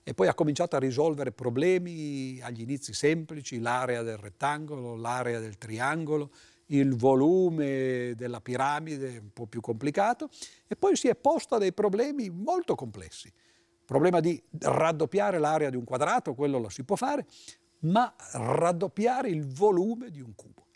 [0.03, 5.57] e poi ha cominciato a risolvere problemi agli inizi semplici, l'area del rettangolo, l'area del
[5.57, 6.33] triangolo,
[6.67, 10.31] il volume della piramide un po' più complicato
[10.67, 13.33] e poi si è posto a dei problemi molto complessi
[13.89, 17.27] problema di raddoppiare l'area di un quadrato, quello lo si può fare,
[17.81, 20.67] ma raddoppiare il volume di un cubo.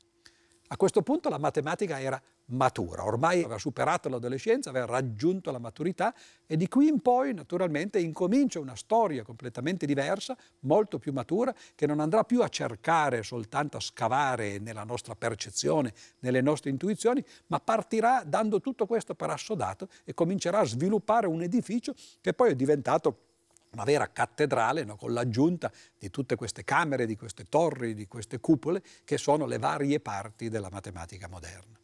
[0.69, 6.15] A questo punto la matematica era matura, ormai aveva superato l'adolescenza, aveva raggiunto la maturità
[6.47, 11.87] e di qui in poi naturalmente incomincia una storia completamente diversa, molto più matura, che
[11.87, 17.61] non andrà più a cercare soltanto a scavare nella nostra percezione, nelle nostre intuizioni, ma
[17.61, 22.55] partirà dando tutto questo per assodato e comincerà a sviluppare un edificio che poi è
[22.55, 23.31] diventato
[23.73, 24.97] una vera cattedrale no?
[24.97, 29.59] con l'aggiunta di tutte queste camere, di queste torri, di queste cupole che sono le
[29.59, 31.82] varie parti della matematica moderna.